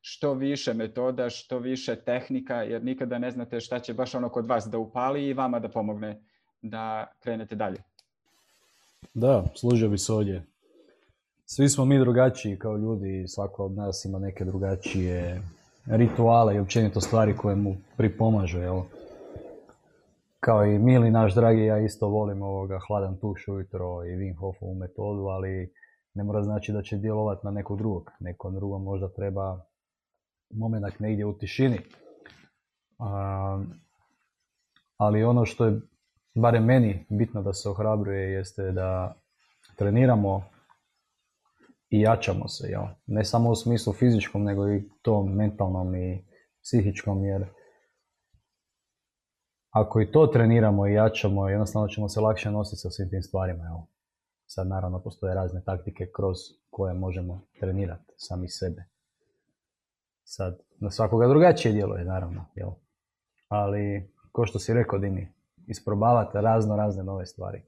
što 0.00 0.34
više 0.34 0.74
metoda, 0.74 1.30
što 1.30 1.58
više 1.58 1.96
tehnika, 1.96 2.62
jer 2.62 2.84
nikada 2.84 3.18
ne 3.18 3.30
znate 3.30 3.60
šta 3.60 3.78
će 3.78 3.94
baš 3.94 4.14
ono 4.14 4.28
kod 4.28 4.46
vas 4.46 4.64
da 4.64 4.78
upali 4.78 5.26
i 5.26 5.34
vama 5.34 5.58
da 5.58 5.68
pomogne 5.68 6.20
da 6.62 7.12
krenete 7.20 7.56
dalje. 7.56 7.82
Da, 9.14 9.44
služio 9.54 9.88
bi 9.88 9.98
se 9.98 10.12
ovdje. 10.12 10.44
Svi 11.46 11.68
smo 11.68 11.84
mi 11.84 11.98
drugačiji 11.98 12.58
kao 12.58 12.76
ljudi 12.76 13.24
svako 13.28 13.64
od 13.64 13.72
nas 13.72 14.04
ima 14.04 14.18
neke 14.18 14.44
drugačije 14.44 15.42
rituale 15.86 16.56
i 16.56 16.58
općenito 16.58 17.00
stvari 17.00 17.36
koje 17.36 17.56
mu 17.56 17.76
pripomažu, 17.96 18.58
jel? 18.58 18.82
Kao 20.40 20.64
i 20.64 20.78
Mili, 20.78 21.10
naš 21.10 21.34
dragi, 21.34 21.64
ja 21.64 21.78
isto 21.78 22.08
volim 22.08 22.42
ovoga 22.42 22.78
hladan 22.88 23.16
tuš 23.16 23.48
ujutro 23.48 24.04
i 24.04 24.16
Wim 24.16 24.38
Hofovu 24.38 24.74
metodu, 24.74 25.22
ali 25.22 25.72
ne 26.14 26.24
mora 26.24 26.42
znači 26.42 26.72
da 26.72 26.82
će 26.82 26.96
djelovati 26.96 27.40
na 27.46 27.50
nekog 27.50 27.78
drugog. 27.78 28.10
Neko 28.20 28.50
drugo 28.50 28.78
možda 28.78 29.08
treba 29.08 29.64
moment 30.54 30.98
negdje 30.98 31.26
u 31.26 31.38
tišini. 31.38 31.78
ali 34.96 35.24
ono 35.24 35.46
što 35.46 35.64
je, 35.64 35.80
barem 36.34 36.64
meni, 36.64 37.06
bitno 37.08 37.42
da 37.42 37.52
se 37.52 37.68
ohrabruje 37.68 38.32
jeste 38.32 38.72
da 38.72 39.14
treniramo 39.76 40.51
i 41.92 42.00
jačamo 42.00 42.48
se, 42.48 42.66
jel? 42.68 42.82
ne 43.06 43.24
samo 43.24 43.50
u 43.50 43.54
smislu 43.54 43.92
fizičkom, 43.92 44.42
nego 44.42 44.68
i 44.68 44.82
tom 45.02 45.34
mentalnom 45.34 45.94
i 45.94 46.24
psihičkom, 46.62 47.24
jer 47.24 47.46
ako 49.70 50.00
i 50.00 50.12
to 50.12 50.26
treniramo 50.26 50.86
i 50.86 50.92
jačamo, 50.92 51.48
jednostavno 51.48 51.88
ćemo 51.88 52.08
se 52.08 52.20
lakše 52.20 52.50
nositi 52.50 52.80
sa 52.80 52.90
svim 52.90 53.10
tim 53.10 53.22
stvarima. 53.22 53.64
Jel? 53.64 53.76
Sad 54.46 54.66
naravno 54.66 55.02
postoje 55.02 55.34
razne 55.34 55.62
taktike 55.64 56.10
kroz 56.16 56.36
koje 56.70 56.94
možemo 56.94 57.40
trenirati 57.60 58.12
sami 58.16 58.48
sebe. 58.48 58.84
Sad, 60.24 60.58
na 60.80 60.90
svakoga 60.90 61.28
drugačije 61.28 61.72
djeluje, 61.72 62.04
naravno. 62.04 62.44
Jel? 62.54 62.70
Ali, 63.48 64.12
ko 64.32 64.46
što 64.46 64.58
si 64.58 64.74
rekao, 64.74 64.98
Dini, 64.98 65.28
isprobavati 65.66 66.38
razno 66.38 66.76
razne 66.76 67.04
nove 67.04 67.26
stvari. 67.26 67.62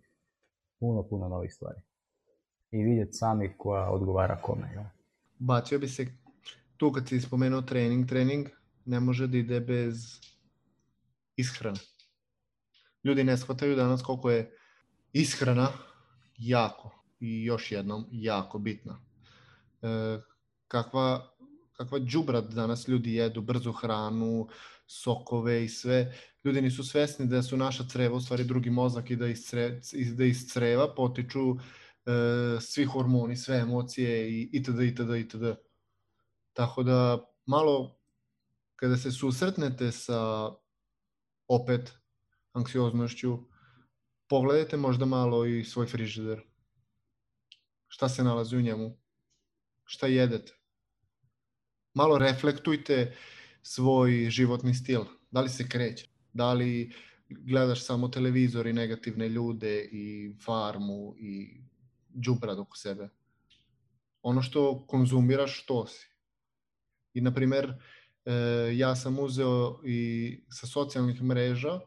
Puno, 0.81 1.03
puno 1.03 1.29
novih 1.29 1.55
stvari 1.55 1.81
i 2.75 2.83
vidjeti 2.83 3.13
sami 3.13 3.55
koja 3.59 3.91
odgovara 3.91 4.37
kome. 4.43 4.71
Jel? 4.73 4.85
Bacio 5.39 5.79
bi 5.79 5.89
se, 5.89 6.07
tu 6.77 6.93
kad 6.93 7.09
si 7.09 7.21
spomenuo 7.21 7.63
trening, 7.63 8.09
trening 8.09 8.49
ne 8.85 9.01
može 9.01 9.27
da 9.27 9.39
ide 9.39 9.61
bez 9.61 10.21
ishrane. 11.37 11.81
Ljudi 13.05 13.25
ne 13.25 13.37
shvataju 13.37 13.77
danas 13.77 14.03
koliko 14.03 14.31
je 14.31 14.59
ishrana 15.13 15.69
jako 16.39 16.91
i 17.21 17.45
još 17.45 17.73
jednom 17.73 18.07
jako 18.11 18.59
bitna. 18.59 18.99
E, 19.83 20.21
kakva, 20.69 21.31
kakva 21.73 21.99
džubrat 21.99 22.45
danas 22.45 22.89
ljudi 22.89 23.15
jedu, 23.15 23.41
brzu 23.41 23.73
hranu, 23.73 24.49
sokove 24.87 25.65
i 25.65 25.69
sve. 25.69 26.15
Ljudi 26.45 26.63
nisu 26.63 26.85
svesni 26.85 27.27
da 27.27 27.43
su 27.43 27.57
naša 27.57 27.85
creva 27.85 28.17
u 28.17 28.21
stvari 28.21 28.45
drugi 28.45 28.71
mozak 28.71 29.11
i 29.11 29.17
da 29.17 29.27
iz, 29.27 29.55
da 30.17 30.25
iz 30.25 30.47
creva 30.47 30.95
potiču 30.95 31.57
svi 32.61 32.85
hormoni, 32.85 33.37
sve 33.37 33.57
emocije 33.57 34.31
i 34.31 34.51
itd. 34.53 34.81
itd. 34.81 35.11
itd. 35.17 35.45
Tako 36.53 36.83
da 36.83 37.25
malo 37.47 37.99
kada 38.77 38.97
se 38.97 39.13
susretnete 39.13 39.93
sa 39.93 40.51
opet 41.49 41.93
anksioznošću, 42.53 43.39
pogledajte 44.29 44.77
možda 44.77 45.05
malo 45.05 45.47
i 45.47 45.65
svoj 45.65 45.87
frižider. 45.87 46.43
Šta 47.89 48.09
se 48.09 48.25
nalazi 48.25 48.57
u 48.57 48.63
njemu? 48.63 48.99
Šta 49.85 50.07
jedete? 50.07 50.53
Malo 51.95 52.19
reflektujte 52.19 53.17
svoj 53.63 54.31
životni 54.31 54.75
stil. 54.75 55.05
Da 55.31 55.41
li 55.41 55.49
se 55.49 55.69
kreće? 55.69 56.09
Da 56.33 56.53
li 56.53 56.93
gledaš 57.29 57.85
samo 57.85 58.09
televizor 58.09 58.67
i 58.67 58.73
negativne 58.73 59.29
ljude 59.29 59.89
i 59.93 60.35
farmu 60.45 61.15
i 61.19 61.64
džubrad 62.21 62.59
oko 62.59 62.77
sebe. 62.77 63.09
Ono 64.23 64.43
što 64.43 64.87
konzumiraš, 64.87 65.63
što 65.63 65.87
si. 65.87 66.09
I, 67.15 67.21
na 67.21 67.35
primer, 67.35 67.73
e, 68.25 68.33
ja 68.77 68.97
sam 68.97 69.19
uzeo 69.19 69.81
i 69.85 70.45
sa 70.51 70.67
socijalnih 70.67 71.23
mreža 71.23 71.81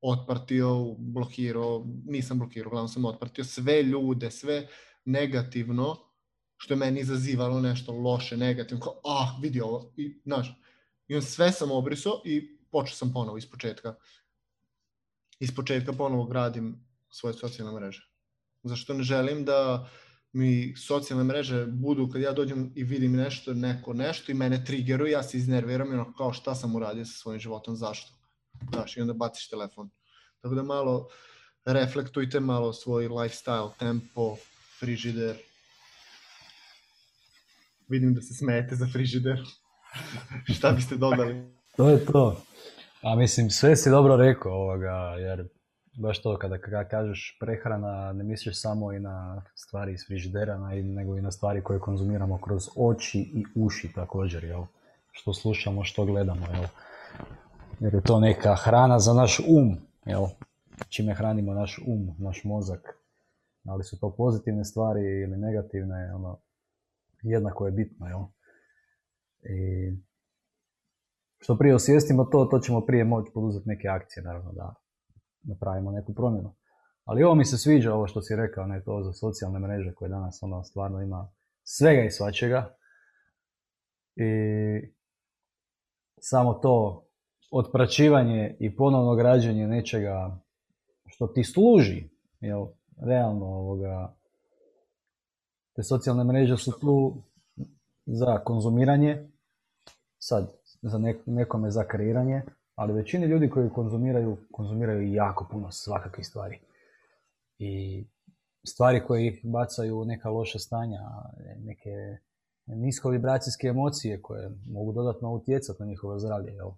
otpartio, 0.00 0.94
blokirao, 0.98 1.86
nisam 2.06 2.38
blokirao, 2.38 2.70
glavno 2.70 2.88
sam 2.88 3.04
otpartio 3.04 3.44
sve 3.44 3.82
ljude, 3.82 4.30
sve 4.30 4.68
negativno, 5.04 5.96
što 6.56 6.74
je 6.74 6.78
meni 6.78 7.00
izazivalo 7.00 7.60
nešto 7.60 7.92
loše, 7.92 8.36
negativno, 8.36 8.84
kao, 8.84 9.00
ah, 9.04 9.38
vidi 9.42 9.60
ovo, 9.60 9.92
i, 9.96 10.20
znaš, 10.24 10.60
i 11.08 11.14
on 11.16 11.22
sve 11.22 11.52
sam 11.52 11.70
obrisao 11.70 12.22
i 12.24 12.58
počeo 12.70 12.94
sam 12.94 13.12
ponovo 13.12 13.38
iz 13.38 13.50
početka. 13.50 13.94
Iz 15.40 15.54
početka 15.54 15.92
ponovo 15.92 16.24
gradim 16.24 16.86
svoje 17.08 17.34
socijalne 17.34 17.80
mreže 17.80 18.13
zašto 18.64 18.94
ne 18.94 19.02
želim 19.02 19.44
da 19.44 19.88
mi 20.32 20.74
socijalne 20.76 21.24
mreže 21.24 21.66
budu 21.66 22.08
kad 22.08 22.22
ja 22.22 22.32
dođem 22.32 22.72
i 22.74 22.84
vidim 22.84 23.12
nešto, 23.12 23.54
neko 23.54 23.92
nešto 23.92 24.32
i 24.32 24.34
mene 24.34 24.64
triggeruje, 24.64 25.12
ja 25.12 25.22
se 25.22 25.36
iznerviram 25.38 25.92
i 25.92 25.94
ono 25.94 26.14
kao 26.14 26.32
šta 26.32 26.54
sam 26.54 26.76
uradio 26.76 27.04
sa 27.04 27.12
svojim 27.12 27.40
životom, 27.40 27.76
zašto? 27.76 28.12
Znaš, 28.72 28.96
i 28.96 29.00
onda 29.00 29.12
baciš 29.12 29.48
telefon. 29.48 29.90
Tako 30.40 30.54
da 30.54 30.62
malo 30.62 31.08
reflektujte 31.64 32.40
malo 32.40 32.72
svoj 32.72 33.08
lifestyle, 33.08 33.70
tempo, 33.78 34.36
frižider. 34.78 35.36
Vidim 37.88 38.14
da 38.14 38.20
se 38.20 38.34
smijete 38.34 38.76
za 38.76 38.86
frižider. 38.92 39.38
šta 40.56 40.72
biste 40.72 40.96
dodali? 40.96 41.54
To 41.76 41.88
je 41.88 42.04
to. 42.04 42.42
A 43.02 43.16
mislim, 43.16 43.50
sve 43.50 43.76
si 43.76 43.90
dobro 43.90 44.16
rekao 44.16 44.52
ovoga, 44.52 45.16
jer 45.18 45.48
baš 45.96 46.22
to 46.22 46.38
kada, 46.38 46.84
kažeš 46.88 47.36
prehrana 47.40 48.12
ne 48.12 48.24
misliš 48.24 48.60
samo 48.60 48.92
i 48.92 49.00
na 49.00 49.42
stvari 49.54 49.92
iz 49.92 50.06
frižidera 50.06 50.58
nego 50.82 51.16
i 51.16 51.22
na 51.22 51.30
stvari 51.30 51.62
koje 51.62 51.78
konzumiramo 51.78 52.38
kroz 52.38 52.62
oči 52.76 53.20
i 53.20 53.44
uši 53.56 53.92
također 53.94 54.44
jel? 54.44 54.64
što 55.12 55.32
slušamo 55.32 55.84
što 55.84 56.04
gledamo 56.04 56.46
jel? 56.46 56.64
jer 57.80 57.94
je 57.94 58.02
to 58.02 58.20
neka 58.20 58.54
hrana 58.54 58.98
za 58.98 59.12
naš 59.12 59.40
um 59.40 59.76
jel? 60.06 60.26
čime 60.88 61.14
hranimo 61.14 61.54
naš 61.54 61.80
um 61.86 62.14
naš 62.18 62.44
mozak 62.44 62.98
ali 63.64 63.84
su 63.84 64.00
to 64.00 64.14
pozitivne 64.16 64.64
stvari 64.64 65.00
ili 65.00 65.36
negativne 65.36 66.14
ono 66.14 66.40
jednako 67.22 67.66
je 67.66 67.72
bitno 67.72 68.06
jel? 68.06 68.20
i 69.42 69.92
što 71.38 71.58
prije 71.58 71.74
osvijestimo 71.74 72.24
to, 72.24 72.44
to 72.44 72.58
ćemo 72.58 72.80
prije 72.80 73.04
moći 73.04 73.30
poduzeti 73.34 73.68
neke 73.68 73.88
akcije, 73.88 74.22
naravno 74.22 74.52
da 74.52 74.74
napravimo 75.44 75.90
neku 75.90 76.14
promjenu. 76.14 76.54
Ali 77.04 77.24
ovo 77.24 77.34
mi 77.34 77.44
se 77.44 77.58
sviđa, 77.58 77.94
ovo 77.94 78.06
što 78.06 78.22
si 78.22 78.36
rekao, 78.36 78.66
ne 78.66 78.82
to 78.84 79.02
za 79.02 79.12
socijalne 79.12 79.58
mreže 79.58 79.94
koje 79.94 80.08
danas 80.08 80.42
ono 80.42 80.64
stvarno 80.64 81.02
ima 81.02 81.32
svega 81.62 82.02
i 82.02 82.10
svačega. 82.10 82.74
I 84.16 84.24
samo 86.18 86.54
to 86.54 87.06
odpraćivanje 87.50 88.56
i 88.60 88.76
ponovno 88.76 89.14
građenje 89.14 89.66
nečega 89.66 90.38
što 91.06 91.26
ti 91.26 91.44
služi, 91.44 92.10
jel, 92.40 92.66
realno 92.96 93.46
ovoga, 93.46 94.14
te 95.76 95.82
socijalne 95.82 96.24
mreže 96.24 96.56
su 96.56 96.72
tu 96.80 97.22
za 98.06 98.38
konzumiranje, 98.44 99.28
sad 100.18 100.52
za 100.82 100.98
nekome 101.26 101.70
za 101.70 101.84
kreiranje, 101.84 102.42
ali 102.74 102.92
većini 102.92 103.26
ljudi 103.26 103.50
koji 103.50 103.70
konzumiraju, 103.70 104.36
konzumiraju 104.52 105.12
jako 105.12 105.48
puno 105.50 105.70
svakakvih 105.70 106.26
stvari. 106.26 106.60
I 107.58 108.04
stvari 108.66 109.04
koje 109.06 109.26
ih 109.26 109.40
bacaju 109.44 110.00
u 110.00 110.04
neka 110.04 110.30
loša 110.30 110.58
stanja, 110.58 111.00
neke 111.58 111.90
nisko 112.66 113.10
vibracijske 113.10 113.66
emocije 113.66 114.22
koje 114.22 114.50
mogu 114.66 114.92
dodatno 114.92 115.32
utjecati 115.32 115.82
na 115.82 115.86
njihovo 115.86 116.18
zdravlje. 116.18 116.52
Jel? 116.52 116.70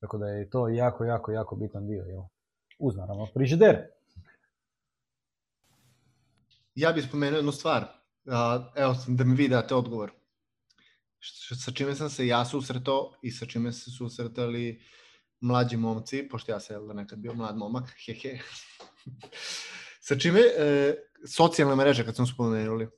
Tako 0.00 0.18
da 0.18 0.28
je 0.28 0.50
to 0.50 0.68
jako, 0.68 1.04
jako, 1.04 1.32
jako 1.32 1.56
bitan 1.56 1.86
dio. 1.86 2.04
Jel? 2.04 2.22
Uz 2.78 2.96
naravno 2.96 3.26
frižider. 3.26 3.86
Ja 6.74 6.92
bih 6.92 7.04
spomenuo 7.08 7.36
jednu 7.36 7.52
stvar. 7.52 7.84
Evo, 8.76 8.94
da 9.08 9.24
mi 9.24 9.34
vi 9.34 9.48
date 9.48 9.74
odgovor. 9.74 10.12
Sa 11.64 11.72
čime 11.72 11.94
sam 11.94 12.10
se 12.10 12.26
ja 12.26 12.44
susretao 12.44 13.12
i 13.22 13.30
sa 13.30 13.46
čime 13.46 13.72
se 13.72 13.90
susretali 13.90 14.82
mlađi 15.40 15.76
momci, 15.76 16.28
pošto 16.30 16.52
ja 16.52 16.60
sam 16.60 16.86
da, 16.86 16.94
nekad 16.94 17.18
bio 17.18 17.34
mlad 17.34 17.56
momak, 17.56 17.92
hehe. 18.06 18.38
sa 20.00 20.18
čime, 20.18 20.40
e, 20.40 20.94
socijalne 21.26 21.76
mreže 21.76 22.04
kad 22.04 22.16
smo 22.16 22.26
spomenuli, 22.26 22.88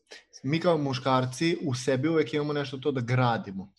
mi 0.43 0.61
kao 0.61 0.79
muškarci 0.79 1.59
u 1.63 1.75
sebi 1.75 2.09
uvek 2.09 2.35
imamo 2.35 2.53
nešto 2.53 2.79
to 2.79 2.93
da 2.93 3.01
gradimo. 3.01 3.73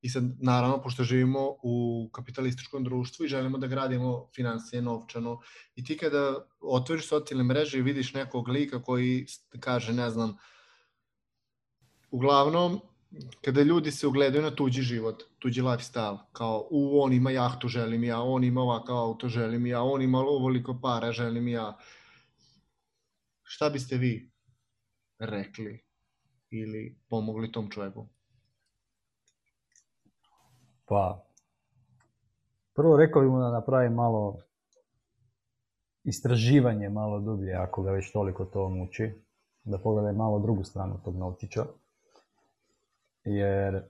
I 0.00 0.08
sad, 0.08 0.24
naravno, 0.40 0.82
pošto 0.82 1.04
živimo 1.04 1.56
u 1.62 2.08
kapitalističkom 2.12 2.84
društvu 2.84 3.24
i 3.24 3.28
želimo 3.28 3.58
da 3.58 3.66
gradimo 3.66 4.28
financije 4.34 4.82
novčano, 4.82 5.40
i 5.74 5.84
ti 5.84 5.96
kada 5.96 6.46
otvoriš 6.60 7.08
socijalne 7.08 7.44
mreže 7.44 7.78
i 7.78 7.82
vidiš 7.82 8.14
nekog 8.14 8.48
lika 8.48 8.82
koji 8.82 9.26
kaže, 9.60 9.92
ne 9.92 10.10
znam, 10.10 10.36
uglavnom, 12.10 12.80
kada 13.44 13.62
ljudi 13.62 13.90
se 13.90 14.06
ugledaju 14.06 14.42
na 14.42 14.54
tuđi 14.54 14.82
život, 14.82 15.22
tuđi 15.38 15.62
lifestyle, 15.62 16.18
kao, 16.32 16.68
u, 16.70 17.00
on 17.00 17.12
ima 17.12 17.30
jahtu, 17.30 17.68
želim 17.68 18.04
ja, 18.04 18.20
on 18.22 18.44
ima 18.44 18.60
ovakav 18.60 18.96
auto, 18.96 19.28
želim 19.28 19.66
ja, 19.66 19.82
on 19.82 20.02
ima 20.02 20.18
ovoliko 20.18 20.78
para, 20.82 21.12
želim 21.12 21.48
ja. 21.48 21.78
Šta 23.42 23.70
biste 23.70 23.96
vi 23.96 24.30
rekli 25.18 25.84
ili 26.50 26.98
pomogli 27.08 27.52
tom 27.52 27.70
čoveku? 27.70 28.06
Pa, 30.84 31.24
prvo 32.74 32.96
rekao 32.96 33.22
bi 33.22 33.28
mu 33.28 33.38
da 33.40 33.50
napravi 33.50 33.90
malo 33.90 34.38
istraživanje 36.04 36.88
malo 36.88 37.20
dublje, 37.20 37.52
ako 37.54 37.82
ga 37.82 37.90
već 37.90 38.12
toliko 38.12 38.44
to 38.44 38.68
muči, 38.68 39.12
da 39.64 39.78
pogleda 39.78 40.12
malo 40.12 40.38
drugu 40.38 40.64
stranu 40.64 41.00
tog 41.04 41.16
novčića. 41.16 41.64
Jer, 43.24 43.82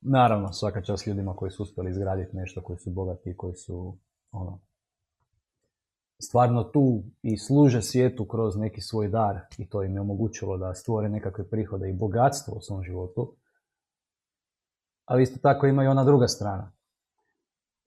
naravno, 0.00 0.52
svaka 0.52 0.82
čast 0.82 1.06
ljudima 1.06 1.36
koji 1.36 1.50
su 1.50 1.62
uspjeli 1.62 1.90
izgraditi 1.90 2.36
nešto, 2.36 2.62
koji 2.62 2.78
su 2.78 2.90
bogati 2.90 3.30
i 3.30 3.36
koji 3.36 3.54
su, 3.54 3.96
ono, 4.30 4.60
stvarno 6.18 6.64
tu 6.64 7.02
i 7.22 7.38
služe 7.38 7.82
svijetu 7.82 8.24
kroz 8.24 8.56
neki 8.56 8.80
svoj 8.80 9.08
dar 9.08 9.40
i 9.58 9.68
to 9.68 9.82
im 9.82 9.94
je 9.94 10.00
omogućilo 10.00 10.56
da 10.56 10.74
stvore 10.74 11.08
nekakve 11.08 11.48
prihode 11.48 11.90
i 11.90 11.96
bogatstvo 11.96 12.54
u 12.54 12.60
svom 12.60 12.82
životu 12.82 13.34
ali 15.04 15.22
isto 15.22 15.38
tako 15.42 15.66
ima 15.66 15.84
i 15.84 15.86
ona 15.86 16.04
druga 16.04 16.28
strana. 16.28 16.72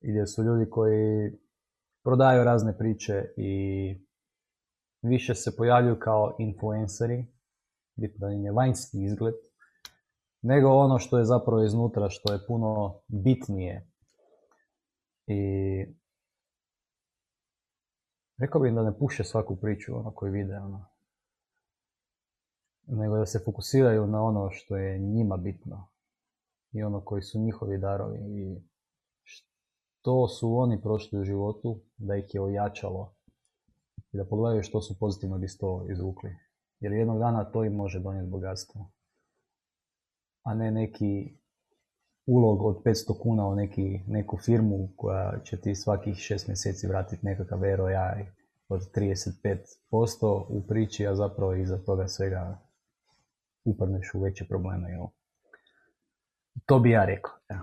Gdje 0.02 0.28
su 0.28 0.44
ljudi 0.44 0.70
koji 0.70 1.32
prodaju 2.04 2.44
razne 2.44 2.78
priče 2.78 3.34
i 3.38 3.96
više 5.02 5.36
se 5.36 5.56
pojavljuju 5.56 6.00
kao 6.00 6.36
influenceri, 6.40 7.26
bitno 7.96 8.28
da 8.28 8.34
im 8.34 8.46
je 8.46 8.52
vanjski 8.52 9.04
izgled, 9.04 9.34
nego 10.48 10.70
ono 10.70 11.00
što 11.00 11.18
je 11.18 11.26
zapravo 11.26 11.64
iznutra, 11.64 12.10
što 12.10 12.34
je 12.34 12.46
puno 12.48 13.00
bitnije. 13.08 13.88
I 15.28 15.40
rekao 18.38 18.62
bih 18.62 18.74
da 18.74 18.84
ne 18.84 18.98
puše 18.98 19.24
svaku 19.24 19.56
priču 19.56 19.96
ono 19.98 20.12
koju 20.12 20.32
vide, 20.32 20.58
ono. 20.58 20.86
nego 22.88 23.18
da 23.18 23.26
se 23.26 23.40
fokusiraju 23.46 24.08
na 24.08 24.24
ono 24.24 24.50
što 24.52 24.78
je 24.78 25.00
njima 25.00 25.38
bitno 25.38 25.88
i 26.72 26.84
ono 26.84 27.02
koji 27.02 27.22
su 27.22 27.40
njihovi 27.40 27.78
darovi 27.78 28.20
i 28.20 28.62
što 29.24 30.28
su 30.28 30.58
oni 30.58 30.82
prošli 30.82 31.20
u 31.20 31.24
životu 31.24 31.80
da 31.98 32.16
ih 32.16 32.26
je 32.34 32.42
ojačalo 32.42 33.16
i 34.12 34.18
da 34.18 34.26
pogledaju 34.26 34.64
što 34.64 34.82
su 34.82 35.00
pozitivno 35.00 35.44
iz 35.44 35.58
to 35.60 35.86
izvukli. 35.92 36.30
Jer 36.80 36.92
jednog 36.92 37.20
dana 37.20 37.52
to 37.52 37.64
im 37.64 37.74
može 37.74 38.00
donijeti 38.00 38.30
bogatstvo. 38.30 38.95
A 40.46 40.54
ne 40.54 40.72
neki 40.72 41.38
ulog 42.26 42.62
od 42.66 42.84
500 42.84 43.20
kuna 43.22 43.48
u 43.48 43.56
neki, 43.56 44.00
neku 44.08 44.38
firmu 44.38 44.90
koja 44.96 45.40
će 45.44 45.62
ti 45.62 45.76
svakih 45.76 46.16
šest 46.18 46.48
mjeseci 46.48 46.88
vratiti 46.88 47.26
nekakav 47.26 47.60
ROI 47.76 48.26
od 48.70 48.82
35% 48.96 50.46
u 50.50 50.68
priči, 50.68 51.08
a 51.08 51.16
zapravo 51.16 51.56
iza 51.56 51.78
toga 51.78 52.08
svega 52.08 52.62
upadneš 53.66 54.14
u 54.14 54.20
veće 54.20 54.46
probleme. 54.48 54.92
Jel? 54.92 55.06
To 56.66 56.80
bi 56.80 56.90
ja 56.90 57.06
rekao. 57.06 57.34
Evo. 57.50 57.62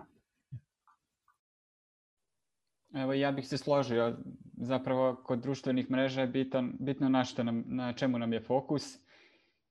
Evo 2.95 3.13
ja 3.13 3.33
bih 3.33 3.49
se 3.49 3.59
složio, 3.59 4.17
zapravo 4.57 5.17
kod 5.25 5.39
društvenih 5.39 5.91
mreža 5.91 6.21
je 6.21 6.27
bitan, 6.27 6.73
bitno 6.81 7.09
na, 7.09 7.25
što 7.25 7.45
nam, 7.45 7.65
na 7.67 7.93
čemu 7.93 8.19
nam 8.19 8.33
je 8.33 8.41
fokus 8.41 8.99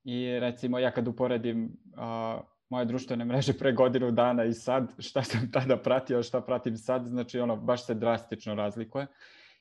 i 0.04 0.38
recimo 0.40 0.78
ja 0.78 0.90
kad 0.90 1.08
uporedim 1.08 1.76
a, 1.96 2.40
moje 2.72 2.84
društvene 2.84 3.24
mreže 3.24 3.52
pre 3.52 3.72
godinu 3.72 4.10
dana 4.10 4.44
i 4.44 4.54
sad, 4.54 4.92
šta 4.98 5.22
sam 5.22 5.50
tada 5.52 5.76
pratio, 5.76 6.22
šta 6.22 6.40
pratim 6.40 6.76
sad, 6.76 7.06
znači 7.06 7.40
ono 7.40 7.56
baš 7.56 7.86
se 7.86 7.94
drastično 7.94 8.54
razlikuje 8.54 9.06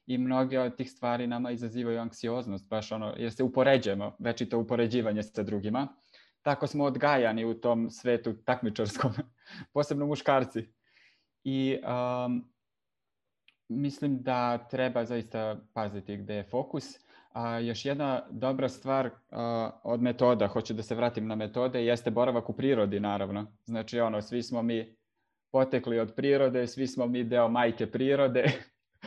i 0.07 0.17
mnoge 0.17 0.59
od 0.59 0.75
tih 0.75 0.91
stvari 0.91 1.27
nama 1.27 1.51
izazivaju 1.51 1.99
anksioznost, 1.99 2.69
baš 2.69 2.91
ono, 2.91 3.13
jer 3.17 3.33
se 3.33 3.43
upoređujemo, 3.43 4.15
večito 4.19 4.59
upoređivanje 4.59 5.23
sa 5.23 5.43
drugima. 5.43 5.87
Tako 6.41 6.67
smo 6.67 6.83
odgajani 6.83 7.45
u 7.45 7.53
tom 7.53 7.89
svetu 7.89 8.33
takmičarskom, 8.45 9.11
posebno 9.73 10.05
muškarci. 10.05 10.67
I 11.43 11.77
um, 11.83 12.51
mislim 13.69 14.23
da 14.23 14.57
treba 14.57 15.05
zaista 15.05 15.59
paziti 15.73 16.17
gde 16.17 16.35
je 16.35 16.43
fokus. 16.43 16.85
A 17.33 17.59
još 17.59 17.85
jedna 17.85 18.21
dobra 18.29 18.69
stvar 18.69 19.09
a, 19.31 19.71
od 19.83 20.01
metoda, 20.01 20.47
hoću 20.47 20.73
da 20.73 20.83
se 20.83 20.95
vratim 20.95 21.27
na 21.27 21.35
metode, 21.35 21.85
jeste 21.85 22.11
boravak 22.11 22.49
u 22.49 22.53
prirodi 22.53 22.99
naravno. 22.99 23.45
Znači 23.65 23.99
ono, 23.99 24.21
svi 24.21 24.43
smo 24.43 24.61
mi 24.61 24.95
potekli 25.51 25.99
od 25.99 26.13
prirode, 26.15 26.67
svi 26.67 26.87
smo 26.87 27.05
mi 27.07 27.23
deo 27.23 27.49
majke 27.49 27.91
prirode. 27.91 28.45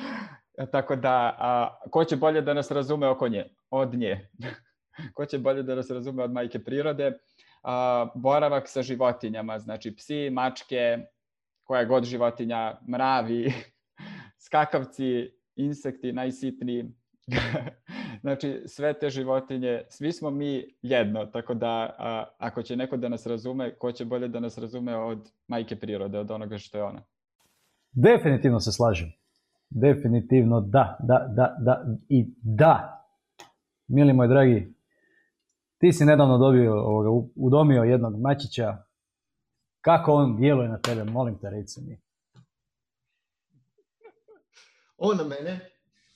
Tako 0.72 0.96
da, 0.96 1.36
a, 1.38 1.78
ko 1.90 2.04
će 2.04 2.16
bolje 2.16 2.40
da 2.40 2.54
nas 2.54 2.70
razume 2.70 3.08
oko 3.08 3.28
nje? 3.28 3.44
Od 3.70 3.94
nje. 3.94 4.28
ko 5.14 5.26
će 5.26 5.38
bolje 5.38 5.62
da 5.62 5.74
nas 5.74 5.90
razume 5.90 6.22
od 6.22 6.32
majke 6.32 6.64
prirode? 6.64 7.18
A, 7.62 8.06
boravak 8.14 8.68
sa 8.68 8.82
životinjama, 8.82 9.58
znači 9.58 9.96
psi, 9.96 10.30
mačke, 10.30 10.98
koja 11.64 11.84
god 11.84 12.04
životinja, 12.04 12.78
mravi, 12.88 13.52
skakavci, 14.46 15.30
insekti 15.56 16.12
najsitniji. 16.12 16.84
Znači, 18.24 18.62
sve 18.66 18.98
te 18.98 19.10
životinje, 19.10 19.82
svi 19.88 20.12
smo 20.12 20.30
mi 20.30 20.74
jedno, 20.82 21.26
tako 21.26 21.54
da 21.54 21.96
a, 21.98 22.24
ako 22.38 22.62
će 22.62 22.76
neko 22.76 22.96
da 22.96 23.08
nas 23.08 23.26
razume, 23.26 23.74
ko 23.74 23.92
će 23.92 24.04
bolje 24.04 24.28
da 24.28 24.40
nas 24.40 24.58
razume 24.58 24.96
od 24.96 25.30
majke 25.48 25.76
prirode, 25.76 26.18
od 26.18 26.30
onoga 26.30 26.58
što 26.58 26.78
je 26.78 26.84
ona? 26.84 27.02
Definitivno 27.92 28.60
se 28.60 28.72
slažem. 28.72 29.12
Definitivno 29.70 30.60
da, 30.60 30.96
da, 31.00 31.26
da, 31.36 31.56
da 31.58 31.84
i 32.08 32.24
da. 32.42 33.04
Mili 33.88 34.12
moj 34.12 34.28
dragi, 34.28 34.74
ti 35.78 35.92
si 35.92 36.04
nedavno 36.04 36.38
dobio, 36.38 36.72
ovoga, 36.72 37.28
udomio 37.36 37.82
jednog 37.82 38.20
mačića. 38.20 38.76
Kako 39.80 40.12
on 40.12 40.36
djeluje 40.36 40.68
na 40.68 40.78
tebe, 40.78 41.04
molim 41.04 41.38
te 41.38 41.50
reci 41.50 41.80
mi. 41.80 42.00
On 44.96 45.16
na 45.16 45.24
mene, 45.24 45.60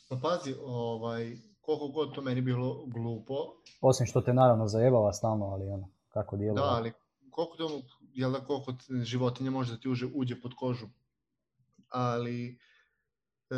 pa 0.09 0.17
pazi, 0.23 0.55
ovaj, 0.65 1.48
koliko 1.69 1.89
god 1.89 2.15
to 2.15 2.23
meni 2.23 2.41
bilo 2.41 2.87
glupo, 2.87 3.35
Osim 3.81 4.07
što 4.07 4.21
te 4.21 4.33
naravno 4.35 4.69
zajebala 4.69 5.13
stalno, 5.13 5.47
ali 5.47 5.69
ono, 5.69 5.89
kako 6.09 6.37
djeluje. 6.37 6.63
da, 6.63 6.69
ali 6.69 6.93
koliko 7.31 7.57
to, 7.57 7.83
jel 8.15 8.33
da 8.33 8.45
koliko 8.45 8.75
životinja 9.03 9.51
može 9.51 9.73
da 9.73 9.81
ti 9.81 9.89
uđe, 9.89 10.07
uđe 10.15 10.41
pod 10.41 10.55
kožu, 10.55 10.87
ali 11.89 12.59
e, 13.51 13.57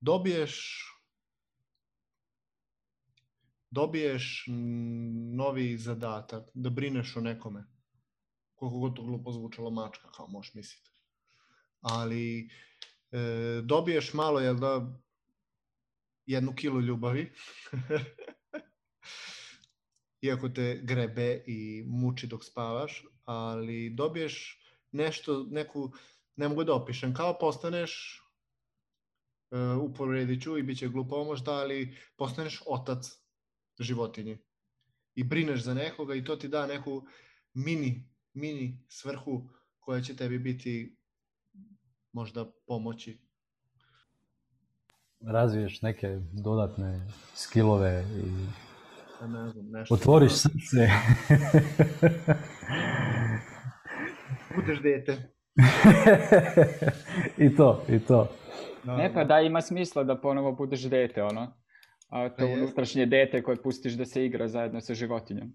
dobiješ 0.00 0.84
dobiješ 3.70 4.44
novi 5.34 5.78
zadatak 5.78 6.44
da 6.54 6.70
brineš 6.70 7.16
o 7.16 7.20
nekome. 7.20 7.64
Koliko 8.54 8.78
god 8.78 8.96
to 8.96 9.02
glupo 9.02 9.32
zvučalo 9.32 9.70
mačka, 9.70 10.08
kao 10.16 10.26
možeš 10.26 10.54
misliti. 10.54 10.90
Ali 11.80 12.50
e, 13.10 13.60
dobiješ 13.64 14.14
malo, 14.14 14.40
jel 14.40 14.56
da, 14.56 14.92
jednu 16.26 16.54
kilu 16.54 16.80
ljubavi. 16.80 17.32
Iako 20.22 20.48
te 20.48 20.80
grebe 20.82 21.44
i 21.46 21.84
muči 21.86 22.26
dok 22.26 22.44
spavaš, 22.44 23.04
ali 23.24 23.90
dobiješ 23.90 24.60
nešto, 24.92 25.46
neku, 25.50 25.92
ne 26.36 26.48
mogu 26.48 26.64
da 26.64 26.74
opišem, 26.74 27.14
kao 27.14 27.38
postaneš, 27.38 28.22
e, 29.50 29.56
uporedit 29.74 30.42
ću 30.42 30.58
i 30.58 30.62
bit 30.62 30.78
će 30.78 30.88
glupo 30.88 31.24
možda, 31.24 31.52
ali 31.52 31.96
postaneš 32.16 32.62
otac 32.66 33.06
životinji 33.78 34.38
i 35.14 35.24
brineš 35.24 35.62
za 35.62 35.74
nekoga 35.74 36.14
i 36.14 36.24
to 36.24 36.36
ti 36.36 36.48
da 36.48 36.66
neku 36.66 37.06
mini, 37.54 38.10
mini 38.32 38.84
svrhu 38.88 39.50
koja 39.78 40.00
će 40.00 40.16
tebi 40.16 40.38
biti 40.38 40.96
možda 42.12 42.52
pomoći. 42.66 43.18
Razviješ 45.26 45.82
neke 45.82 46.18
dodatne 46.32 47.00
skillove 47.34 48.04
i 48.16 48.46
Pa 49.20 49.26
ne 49.26 49.48
znam, 49.48 49.66
nešto. 49.70 49.94
otvoriš 49.94 50.32
srce. 50.32 50.88
Budeš 54.56 54.82
dete. 54.82 55.32
I 57.46 57.56
to, 57.56 57.84
i 57.88 57.98
to. 57.98 58.28
Ne, 58.84 59.14
pa 59.14 59.24
da 59.24 59.40
ima 59.40 59.60
smisla 59.62 60.04
da 60.04 60.20
ponovo 60.20 60.52
budeš 60.52 60.80
dete, 60.82 61.22
ono. 61.22 61.52
A 62.08 62.28
to 62.28 62.34
Pa 62.36 62.44
jest. 62.44 62.62
unutrašnje 62.62 63.06
dete 63.06 63.42
koje 63.42 63.62
pustiš 63.62 63.92
da 63.92 64.04
se 64.04 64.24
igra 64.26 64.48
zajedno 64.48 64.80
sa 64.80 64.94
životinjom. 64.94 65.52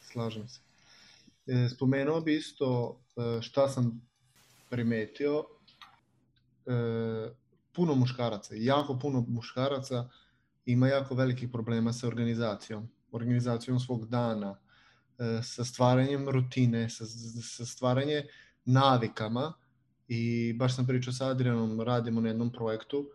Slažem 0.00 0.48
se. 0.48 0.60
E, 1.46 1.68
spomenuo 1.68 2.20
bi 2.20 2.36
isto 2.36 3.00
e, 3.16 3.42
šta 3.42 3.68
sam 3.68 4.08
primetio. 4.70 5.44
Puno 7.76 7.94
muškaraca, 7.94 8.54
jako 8.54 8.98
puno 8.98 9.24
muškaraca 9.28 10.08
ima 10.66 10.88
jako 10.88 11.14
velikih 11.14 11.48
problema 11.52 11.92
sa 11.92 12.06
organizacijom. 12.06 12.88
Organizacijom 13.12 13.80
svog 13.80 14.08
dana, 14.08 14.58
e, 15.18 15.40
sa 15.42 15.64
stvaranjem 15.64 16.28
rutine, 16.28 16.88
sa, 16.90 17.04
sa 17.42 17.66
stvaranje 17.66 18.22
navikama 18.64 19.52
i 20.08 20.52
baš 20.52 20.76
sam 20.76 20.86
pričao 20.86 21.12
sa 21.12 21.28
Adrianom, 21.28 21.80
radimo 21.80 22.20
na 22.20 22.28
jednom 22.28 22.52
projektu, 22.52 23.10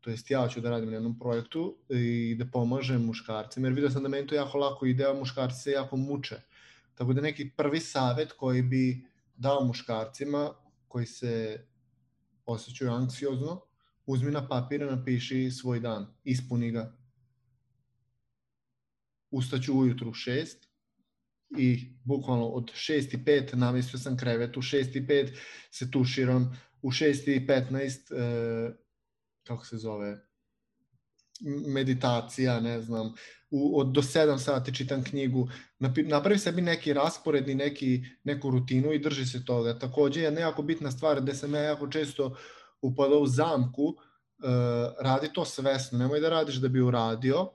to 0.00 0.10
jest 0.10 0.30
ja 0.30 0.48
ću 0.48 0.60
da 0.60 0.70
radim 0.70 0.90
na 0.90 0.96
jednom 0.96 1.18
projektu 1.18 1.76
i 1.88 2.36
da 2.38 2.44
pomažem 2.52 3.04
muškarcima, 3.04 3.66
jer 3.66 3.74
vidio 3.74 3.90
sam 3.90 4.02
da 4.02 4.08
meni 4.08 4.26
to 4.26 4.34
jako 4.34 4.58
lako 4.58 4.86
ide, 4.86 5.04
a 5.04 5.14
muškarci 5.14 5.62
se 5.62 5.70
jako 5.70 5.96
muče. 5.96 6.40
Tako 6.94 7.12
da 7.12 7.20
neki 7.20 7.50
prvi 7.56 7.80
savet 7.80 8.32
koji 8.32 8.62
bi 8.62 9.06
dao 9.36 9.64
muškarcima 9.64 10.50
koji 10.88 11.06
se 11.06 11.64
osjećaju 12.46 12.92
anksiozno, 12.92 13.60
uzmi 14.06 14.30
na 14.30 14.48
papir 14.48 14.86
napiši 14.86 15.50
svoj 15.50 15.80
dan, 15.80 16.06
ispuni 16.24 16.70
ga. 16.70 16.92
Ustaću 19.30 19.78
ujutru 19.78 20.10
u 20.10 20.14
šest 20.14 20.68
i 21.58 21.96
bukvalno 22.04 22.46
od 22.46 22.72
6 22.72 23.14
i 23.14 23.24
5 23.24 23.54
namestio 23.54 23.98
sam 23.98 24.16
krevet, 24.16 24.56
u 24.56 24.62
6 24.62 24.96
i 24.98 25.06
5 25.06 25.32
se 25.70 25.90
tuširam, 25.90 26.60
u 26.82 26.90
6 26.90 27.36
i 27.36 27.46
15 27.46 28.14
e, 28.14 28.74
kako 29.42 29.66
se 29.66 29.76
zove 29.76 30.20
meditacija, 31.66 32.60
ne 32.60 32.80
znam, 32.80 33.12
u, 33.50 33.80
od 33.80 33.86
do 33.86 34.02
7 34.02 34.38
sati 34.38 34.74
čitam 34.74 35.04
knjigu, 35.04 35.48
napravi 36.04 36.38
sebi 36.38 36.62
neki 36.62 36.92
raspored 36.92 37.48
i 37.48 37.54
neki, 37.54 38.04
neku 38.24 38.50
rutinu 38.50 38.92
i 38.92 38.98
drži 38.98 39.26
se 39.26 39.44
toga. 39.44 39.78
Takođe 39.78 40.20
je 40.20 40.30
nejako 40.30 40.62
bitna 40.62 40.90
stvar 40.90 41.20
gde 41.20 41.34
sam 41.34 41.54
ja 41.54 41.60
jako 41.60 41.88
često 41.88 42.36
upadao 42.84 43.18
u 43.18 43.26
zamku, 43.26 43.84
uh, 43.84 43.96
radi 45.00 45.32
to 45.32 45.44
svesno, 45.44 45.98
nemoj 45.98 46.20
da 46.20 46.28
radiš 46.28 46.54
da 46.54 46.68
bi 46.68 46.80
uradio, 46.80 47.50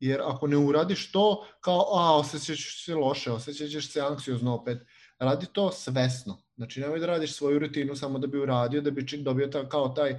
jer 0.00 0.20
ako 0.24 0.46
ne 0.46 0.56
uradiš 0.56 1.12
to, 1.12 1.46
kao, 1.60 1.80
a, 1.80 2.16
osjećaš 2.18 2.84
se 2.84 2.94
loše, 2.94 3.32
osjećaš 3.32 3.92
se 3.92 4.00
anksiozno 4.00 4.54
opet, 4.54 4.86
radi 5.18 5.46
to 5.52 5.72
svesno. 5.72 6.42
Znači, 6.56 6.80
nemoj 6.80 6.98
da 6.98 7.06
radiš 7.06 7.36
svoju 7.36 7.58
rutinu 7.58 7.96
samo 7.96 8.18
da 8.18 8.26
bi 8.26 8.38
uradio, 8.38 8.80
da 8.80 8.90
bi 8.90 9.06
ček, 9.08 9.20
dobio 9.20 9.46
ta, 9.46 9.68
kao 9.68 9.88
taj, 9.88 10.10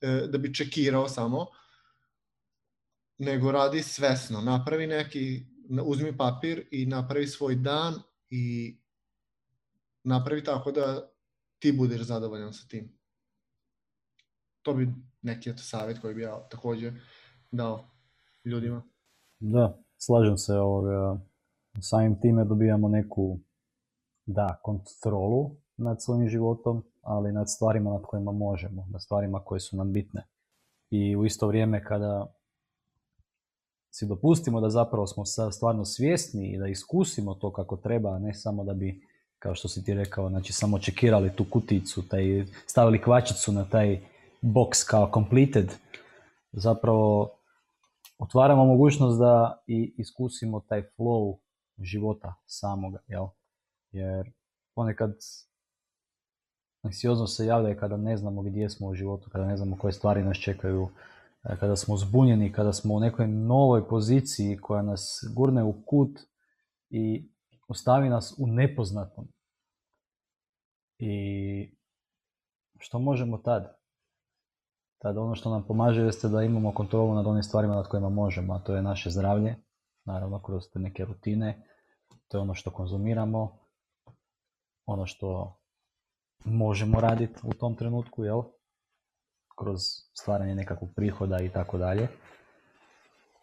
e, 0.00 0.26
da 0.28 0.38
bi 0.38 0.54
čekirao 0.54 1.08
samo, 1.08 1.46
nego 3.18 3.52
radi 3.52 3.82
svesno. 3.82 4.40
Napravi 4.40 4.86
neki, 4.86 5.46
uzmi 5.82 6.16
papir 6.16 6.66
i 6.70 6.86
napravi 6.86 7.26
svoj 7.26 7.54
dan 7.54 8.02
i 8.30 8.76
napravi 10.04 10.44
tako 10.44 10.72
da 10.72 11.10
ti 11.58 11.72
budeš 11.72 12.00
zadovoljan 12.00 12.52
sa 12.52 12.68
tim. 12.68 12.98
To 14.64 14.74
bi 14.74 14.88
neki 15.22 15.50
eto 15.50 15.62
savjet 15.62 15.98
koji 16.00 16.14
bi 16.14 16.22
ja 16.22 16.48
takođe 16.50 16.92
dao 17.52 17.84
ljudima. 18.44 18.82
Da, 19.40 19.78
slažem 19.98 20.36
se 20.36 20.54
ovoga. 20.54 21.20
Samim 21.80 22.20
time 22.20 22.44
dobijamo 22.44 22.88
neku 22.88 23.38
da, 24.26 24.60
kontrolu 24.62 25.56
nad 25.76 26.02
svojim 26.02 26.28
životom, 26.28 26.82
ali 27.02 27.32
nad 27.32 27.50
stvarima 27.50 27.90
nad 27.90 28.02
kojima 28.02 28.32
možemo, 28.32 28.86
nad 28.90 29.02
stvarima 29.02 29.40
koje 29.44 29.60
su 29.60 29.76
nam 29.76 29.92
bitne. 29.92 30.26
I 30.90 31.16
u 31.16 31.24
isto 31.24 31.46
vrijeme 31.46 31.84
kada 31.84 32.26
si 33.90 34.06
dopustimo 34.06 34.60
da 34.60 34.70
zapravo 34.70 35.06
smo 35.06 35.24
stvarno 35.52 35.84
svjesni 35.84 36.52
i 36.52 36.58
da 36.58 36.68
iskusimo 36.68 37.34
to 37.34 37.52
kako 37.52 37.76
treba, 37.76 38.18
ne 38.18 38.34
samo 38.34 38.64
da 38.64 38.74
bi, 38.74 39.00
kao 39.38 39.54
što 39.54 39.68
si 39.68 39.84
ti 39.84 39.94
rekao, 39.94 40.28
znači 40.28 40.52
samo 40.52 40.78
čekirali 40.78 41.36
tu 41.36 41.44
kuticu, 41.50 42.08
taj, 42.08 42.46
stavili 42.66 43.02
kvačicu 43.02 43.52
na 43.52 43.64
taj 43.64 44.00
box 44.44 44.86
kao 44.86 45.10
completed, 45.14 45.72
zapravo 46.52 47.30
otvaramo 48.18 48.64
mogućnost 48.64 49.18
da 49.18 49.62
i 49.66 49.94
iskusimo 49.98 50.60
taj 50.60 50.82
flow 50.82 51.38
života 51.78 52.34
samoga, 52.46 52.98
jel? 53.06 53.26
Jer 53.90 54.32
ponekad 54.74 55.16
anksioznost 56.82 57.36
se 57.36 57.46
javlja 57.46 57.76
kada 57.76 57.96
ne 57.96 58.16
znamo 58.16 58.42
gdje 58.42 58.70
smo 58.70 58.86
u 58.86 58.94
životu, 58.94 59.30
kada 59.30 59.46
ne 59.46 59.56
znamo 59.56 59.78
koje 59.78 59.92
stvari 59.92 60.22
nas 60.22 60.36
čekaju, 60.36 60.88
kada 61.60 61.76
smo 61.76 61.96
zbunjeni, 61.96 62.52
kada 62.52 62.72
smo 62.72 62.94
u 62.94 63.00
nekoj 63.00 63.28
novoj 63.28 63.88
poziciji 63.88 64.56
koja 64.56 64.82
nas 64.82 65.24
gurne 65.36 65.64
u 65.64 65.82
kut 65.86 66.20
i 66.90 67.30
ostavi 67.68 68.08
nas 68.08 68.34
u 68.38 68.46
nepoznatom. 68.46 69.28
I 70.98 71.76
što 72.78 72.98
možemo 72.98 73.38
tad? 73.38 73.83
Tad 75.04 75.18
ono 75.18 75.34
što 75.34 75.50
nam 75.50 75.62
pomaže 75.62 76.02
jeste 76.02 76.28
da 76.28 76.42
imamo 76.42 76.74
kontrolu 76.74 77.14
nad 77.14 77.26
onim 77.26 77.42
stvarima 77.42 77.74
nad 77.74 77.88
kojima 77.88 78.08
možemo, 78.08 78.54
a 78.54 78.58
to 78.58 78.74
je 78.74 78.82
naše 78.82 79.10
zdravlje, 79.10 79.56
naravno 80.04 80.42
kroz 80.42 80.62
te 80.72 80.78
neke 80.78 81.04
rutine, 81.04 81.66
to 82.28 82.38
je 82.38 82.42
ono 82.42 82.54
što 82.54 82.70
konzumiramo, 82.70 83.58
ono 84.86 85.06
što 85.06 85.58
možemo 86.44 87.00
raditi 87.00 87.40
u 87.42 87.52
tom 87.54 87.76
trenutku, 87.76 88.24
jel? 88.24 88.42
kroz 89.58 89.80
stvaranje 90.14 90.54
nekakvog 90.54 90.90
prihoda 90.96 91.40
i 91.40 91.48
tako 91.48 91.78
dalje. 91.78 92.08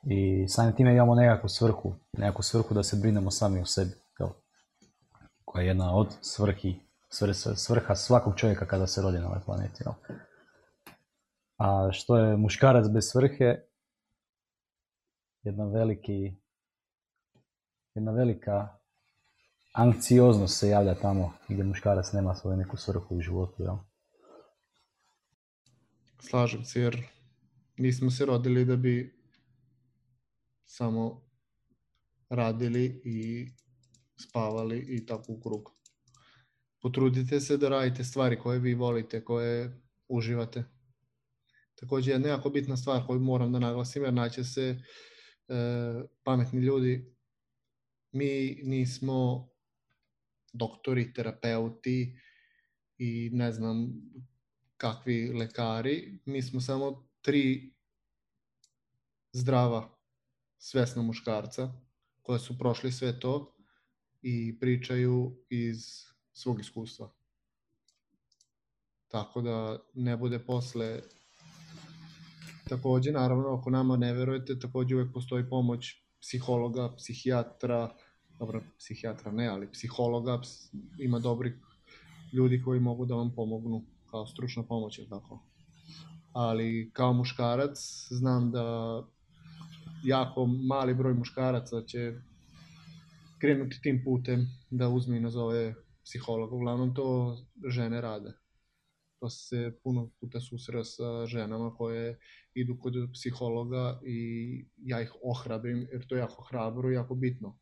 I 0.04 0.48
samim 0.48 0.76
time 0.76 0.94
imamo 0.94 1.16
nekakvu 1.16 1.50
svrhu, 1.50 1.94
nekakvu 2.18 2.44
svrhu 2.44 2.74
da 2.74 2.84
se 2.84 2.98
brinemo 3.02 3.32
sami 3.32 3.62
o 3.62 3.66
sebi, 3.66 3.92
jel? 4.20 4.30
koja 5.46 5.62
je 5.62 5.68
jedna 5.68 5.96
od 5.96 6.16
svrhi, 6.22 6.80
svrha 7.56 7.96
svakog 7.96 8.34
čovjeka 8.36 8.66
kada 8.66 8.88
se 8.88 9.02
rodi 9.02 9.20
na 9.20 9.28
ovoj 9.28 9.42
planeti. 9.46 9.84
Jel? 9.86 9.94
A 11.64 11.92
što 11.92 12.18
je 12.18 12.38
muškarac 12.38 12.88
bez 12.94 13.10
svrhe? 13.12 13.56
Jedna 15.44 15.66
veliki, 15.66 16.34
jedna 17.96 18.12
velika 18.12 18.78
anksioznost 19.74 20.60
se 20.60 20.70
javlja 20.70 20.96
tamo 20.96 21.34
gdje 21.50 21.64
muškarac 21.64 22.14
nema 22.14 22.36
svoju 22.36 22.58
neku 22.58 22.78
svrhu 22.78 23.16
u 23.16 23.22
životu. 23.22 23.64
Jel? 23.64 23.76
Slažem 26.20 26.66
se, 26.66 26.82
jer 26.82 26.98
nismo 27.78 28.12
se 28.12 28.26
rodili 28.26 28.66
da 28.66 28.76
bi 28.76 29.20
samo 30.66 31.22
radili 32.30 33.02
i 33.06 33.52
spavali 34.16 34.80
i 34.80 35.06
tako 35.06 35.34
u 35.34 35.42
krug. 35.42 35.72
Potrudite 36.82 37.40
se 37.40 37.58
da 37.58 37.70
radite 37.70 38.04
stvari 38.04 38.40
koje 38.40 38.60
vi 38.60 38.74
volite, 38.74 39.26
koje 39.26 39.82
uživate. 40.08 40.81
Takođe, 41.82 42.12
jedna 42.12 42.30
jako 42.30 42.50
bitna 42.50 42.78
stvar 42.78 43.08
koju 43.08 43.20
moram 43.20 43.52
da 43.52 43.60
naglasim, 43.60 44.04
jer 44.04 44.14
naće 44.14 44.44
se 44.44 44.62
e, 44.72 44.82
pametni 46.24 46.60
ljudi, 46.60 47.16
mi 48.12 48.60
nismo 48.64 49.50
doktori, 50.54 51.14
terapeuti 51.14 52.20
i 52.98 53.30
ne 53.34 53.52
znam 53.52 53.94
kakvi 54.78 55.34
lekari, 55.34 56.20
mi 56.26 56.42
smo 56.42 56.62
samo 56.62 57.08
tri 57.22 57.74
zdrava, 59.32 59.98
svesna 60.58 61.02
muškarca 61.02 61.74
koja 62.22 62.40
su 62.40 62.58
prošli 62.58 62.92
sve 62.92 63.20
to 63.20 63.56
i 64.22 64.60
pričaju 64.60 65.44
iz 65.50 65.78
svog 66.34 66.60
iskustva. 66.60 67.14
Tako 69.08 69.42
da 69.42 69.80
ne 69.94 70.18
bude 70.18 70.46
posle 70.46 71.02
Takođe, 72.72 73.12
naravno, 73.12 73.50
ako 73.50 73.70
nama 73.70 73.98
ne 73.98 74.14
verujete, 74.14 74.60
takođe 74.60 74.96
uvek 74.96 75.14
postoji 75.14 75.50
pomoć 75.50 75.96
psihologa, 76.22 76.94
psihijatra, 76.96 77.90
dobro, 78.40 78.62
psihijatra 78.78 79.32
ne, 79.32 79.48
ali 79.48 79.72
psihologa, 79.72 80.40
ima 81.00 81.20
dobrih 81.20 81.54
ljudi 82.34 82.62
koji 82.62 82.80
mogu 82.80 83.06
da 83.06 83.16
vam 83.16 83.34
pomognu 83.36 83.82
kao 84.12 84.28
stručna 84.28 84.64
pomoć, 84.64 85.00
je 85.00 85.10
tako? 85.10 85.44
Ali 86.34 86.92
kao 86.94 87.14
muškarac 87.14 88.08
znam 88.10 88.52
da 88.52 88.64
jako 90.04 90.46
mali 90.46 90.94
broj 90.94 91.14
muškaraca 91.14 91.84
će 91.86 92.14
krenuti 93.40 93.82
tim 93.82 94.02
putem 94.04 94.48
da 94.70 94.90
uzme 94.90 95.18
i 95.18 95.26
nazove 95.28 95.74
psihologa. 96.04 96.56
Uglavnom 96.56 96.96
to 96.96 97.38
žene 97.68 98.02
rade. 98.02 98.41
To 99.22 99.30
se 99.30 99.80
puno 99.84 100.10
puta 100.20 100.40
susreo 100.42 100.84
sa 100.84 101.26
ženama 101.26 101.76
koje 101.76 102.20
idu 102.54 102.78
kod 102.80 102.94
psihologa 103.14 104.00
i 104.04 104.18
ja 104.78 105.02
ih 105.02 105.14
ohrabrim 105.24 105.88
jer 105.92 106.08
to 106.08 106.16
je 106.16 106.20
jako 106.20 106.44
hrabro 106.44 106.90
i 106.90 106.94
jako 106.94 107.16
bitno. 107.16 107.60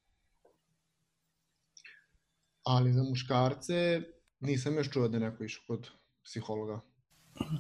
Ali 2.64 2.93
za 2.93 3.03
muškarce 3.03 4.01
nisam 4.39 4.76
još 4.76 4.91
čuo 4.91 5.07
da 5.07 5.20
neko 5.20 5.43
išao 5.43 5.64
kod 5.68 5.91
psihologa. 6.24 6.80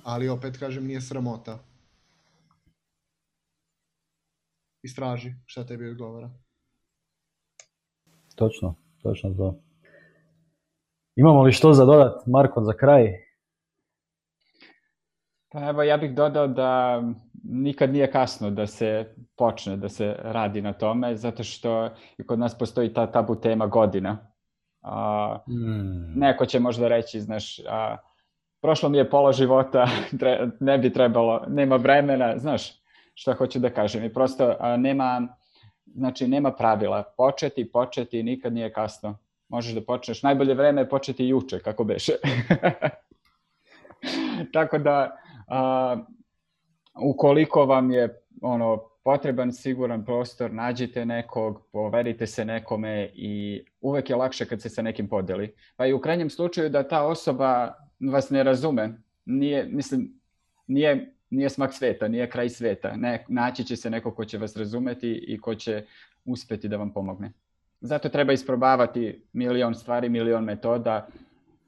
Ali 0.03 0.29
opet 0.29 0.57
kažem 0.57 0.87
nije 0.87 1.01
sramota. 1.01 1.59
Istraži 4.81 5.33
šta 5.45 5.65
tebi 5.65 5.89
odgovara. 5.89 6.31
Točno, 8.35 8.75
točno 9.01 9.33
to. 9.33 9.61
Imamo 11.15 11.43
li 11.43 11.51
što 11.51 11.73
za 11.73 11.85
dodat, 11.85 12.27
Marko, 12.27 12.63
za 12.63 12.73
kraj? 12.73 13.28
Pa 15.51 15.69
evo, 15.69 15.83
ja 15.83 15.97
bih 15.97 16.15
dodao 16.15 16.47
da 16.47 17.01
nikad 17.43 17.93
nije 17.93 18.11
kasno 18.11 18.49
da 18.49 18.67
se 18.67 19.15
počne, 19.37 19.77
da 19.77 19.89
se 19.89 20.15
radi 20.19 20.61
na 20.61 20.73
tome, 20.73 21.15
zato 21.15 21.43
što 21.43 21.89
i 22.17 22.25
kod 22.27 22.39
nas 22.39 22.57
postoji 22.57 22.93
ta 22.93 23.11
tabu 23.11 23.35
tema 23.35 23.67
godina. 23.67 24.17
A, 24.81 25.37
Hmm. 25.45 26.13
neko 26.15 26.45
će 26.45 26.59
možda 26.59 26.87
reći, 26.87 27.21
znaš, 27.21 27.59
a, 27.69 27.97
prošlo 28.61 28.89
mi 28.89 28.97
je 28.97 29.09
pola 29.09 29.31
života, 29.31 29.87
tre, 30.19 30.49
ne 30.59 30.77
bi 30.77 30.93
trebalo, 30.93 31.43
nema 31.47 31.75
vremena, 31.75 32.37
znaš 32.37 32.79
šta 33.13 33.33
hoću 33.33 33.59
da 33.59 33.69
kažem. 33.69 34.03
I 34.03 34.13
prosto 34.13 34.55
a, 34.59 34.77
nema, 34.77 35.27
znači 35.85 36.27
nema 36.27 36.51
pravila. 36.51 37.03
Početi, 37.17 37.71
početi, 37.71 38.23
nikad 38.23 38.53
nije 38.53 38.73
kasno. 38.73 39.17
Možeš 39.47 39.73
da 39.73 39.81
počneš, 39.81 40.23
najbolje 40.23 40.53
vreme 40.53 40.81
je 40.81 40.89
početi 40.89 41.25
juče, 41.25 41.59
kako 41.59 41.83
beše. 41.83 42.13
Tako 44.53 44.77
da, 44.77 45.17
a, 45.49 45.97
ukoliko 47.01 47.65
vam 47.65 47.91
je 47.91 48.21
ono 48.41 48.89
potreban 49.03 49.53
siguran 49.53 50.05
prostor, 50.05 50.53
nađite 50.53 51.05
nekog, 51.05 51.61
poverite 51.71 52.27
se 52.27 52.45
nekome 52.45 53.09
i 53.13 53.63
uvek 53.81 54.09
je 54.09 54.15
lakše 54.15 54.45
kad 54.45 54.61
se 54.61 54.69
sa 54.69 54.81
nekim 54.81 55.07
podeli. 55.07 55.53
Pa 55.75 55.85
i 55.85 55.93
u 55.93 55.99
krajnjem 55.99 56.29
slučaju 56.29 56.69
da 56.69 56.87
ta 56.87 57.05
osoba 57.05 57.73
vas 57.99 58.29
ne 58.29 58.43
razume, 58.43 58.93
nije, 59.25 59.65
mislim, 59.65 60.13
nije, 60.67 61.13
nije 61.29 61.49
smak 61.49 61.73
sveta, 61.73 62.07
nije 62.07 62.29
kraj 62.29 62.49
sveta. 62.49 62.95
Ne, 62.95 63.25
naći 63.27 63.63
će 63.63 63.75
se 63.75 63.89
neko 63.89 64.11
ko 64.11 64.25
će 64.25 64.37
vas 64.37 64.57
razumeti 64.57 65.11
i 65.27 65.41
ko 65.41 65.55
će 65.55 65.85
uspeti 66.25 66.67
da 66.67 66.77
vam 66.77 66.93
pomogne. 66.93 67.31
Zato 67.81 68.09
treba 68.09 68.33
isprobavati 68.33 69.23
milion 69.33 69.75
stvari, 69.75 70.09
milion 70.09 70.43
metoda 70.43 71.07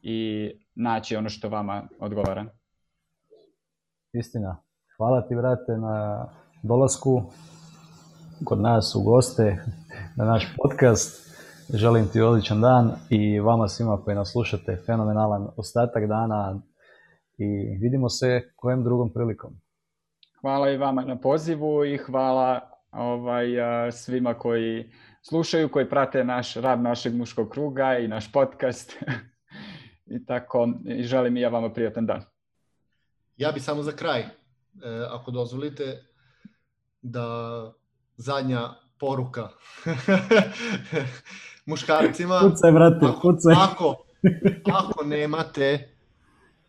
i 0.02 0.52
naći 0.76 1.16
ono 1.16 1.30
što 1.30 1.50
vama 1.50 1.88
odgovara. 2.00 2.61
Istina. 4.14 4.64
Hvala 4.97 5.28
ti, 5.28 5.36
brate, 5.36 5.78
na 5.78 6.28
dolasku 6.64 7.22
kod 8.45 8.59
nas 8.59 8.95
u 8.95 9.03
goste 9.03 9.57
na 10.18 10.26
naš 10.26 10.55
podcast. 10.57 11.32
Želim 11.74 12.07
ti 12.07 12.22
odličan 12.22 12.62
dan 12.62 12.91
i 13.09 13.39
vama 13.39 13.68
svima 13.68 14.01
koji 14.03 14.16
nas 14.16 14.32
slušate 14.32 14.78
fenomenalan 14.86 15.47
ostatak 15.57 16.07
dana 16.07 16.62
i 17.38 17.78
vidimo 17.82 18.09
se 18.09 18.51
kojem 18.55 18.84
drugom 18.84 19.14
prilikom. 19.14 19.53
Hvala 20.41 20.70
i 20.70 20.78
vama 20.78 21.01
na 21.01 21.20
pozivu 21.20 21.86
i 21.86 21.97
hvala 21.97 22.59
ovaj, 22.91 23.45
svima 23.91 24.34
koji 24.34 24.91
slušaju, 25.22 25.70
koji 25.70 25.89
prate 25.89 26.24
naš 26.24 26.55
rad 26.55 26.82
našeg 26.82 27.16
muškog 27.16 27.49
kruga 27.49 27.97
i 27.97 28.07
naš 28.07 28.32
podcast. 28.32 29.03
I 30.16 30.26
tako, 30.26 30.70
želim 30.99 31.38
i 31.38 31.41
ja 31.41 31.49
vama 31.49 31.74
prijatan 31.74 32.05
dan. 32.05 32.22
Ja 33.38 33.52
bi 33.52 33.60
samo 33.60 33.84
za 33.84 33.92
kraj, 33.92 34.22
e, 34.22 34.30
ako 35.10 35.32
dozvolite, 35.32 36.04
da 37.02 37.28
zadnja 38.18 38.70
poruka 39.00 39.50
muškarcima. 41.66 42.40
Pucaj, 42.40 42.72
brate, 42.72 43.06
ako, 43.06 43.22
pucaj. 43.22 43.56
ako, 43.58 43.96
ako 44.74 45.04
nemate 45.04 45.96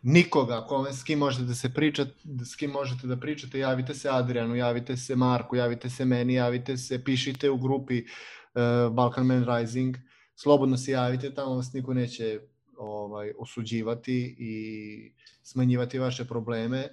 nikoga 0.01 0.65
kome, 0.67 0.93
s 0.93 1.03
kim 1.03 1.19
možete 1.19 1.43
da 1.43 1.55
se 1.55 1.73
pričate, 1.73 2.11
s 2.45 2.55
kim 2.55 2.71
možete 2.71 3.07
da 3.07 3.17
pričate, 3.17 3.59
javite 3.59 3.93
se 3.93 4.09
Adrianu, 4.09 4.55
javite 4.55 4.97
se 4.97 5.15
Marku, 5.15 5.55
javite 5.55 5.89
se 5.89 6.05
meni, 6.05 6.33
javite 6.33 6.77
se, 6.77 7.03
pišite 7.03 7.49
u 7.49 7.57
grupi 7.57 8.03
uh, 8.03 8.93
Balkan 8.93 9.25
Man 9.25 9.45
Rising, 9.45 9.97
slobodno 10.35 10.77
se 10.77 10.91
javite, 10.91 11.33
tamo 11.33 11.55
vas 11.55 11.73
niko 11.73 11.93
neće 11.93 12.39
ovaj, 12.83 13.33
osuđivati 13.37 14.35
i 14.39 15.11
smanjivati 15.43 15.99
vaše 15.99 16.25
probleme. 16.25 16.89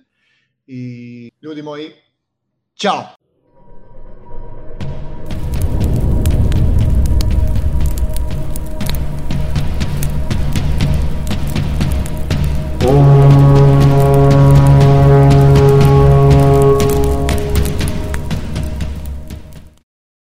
I 0.66 1.30
ljudi 1.42 1.62
moji, 1.62 1.90
Ćao! 2.80 3.19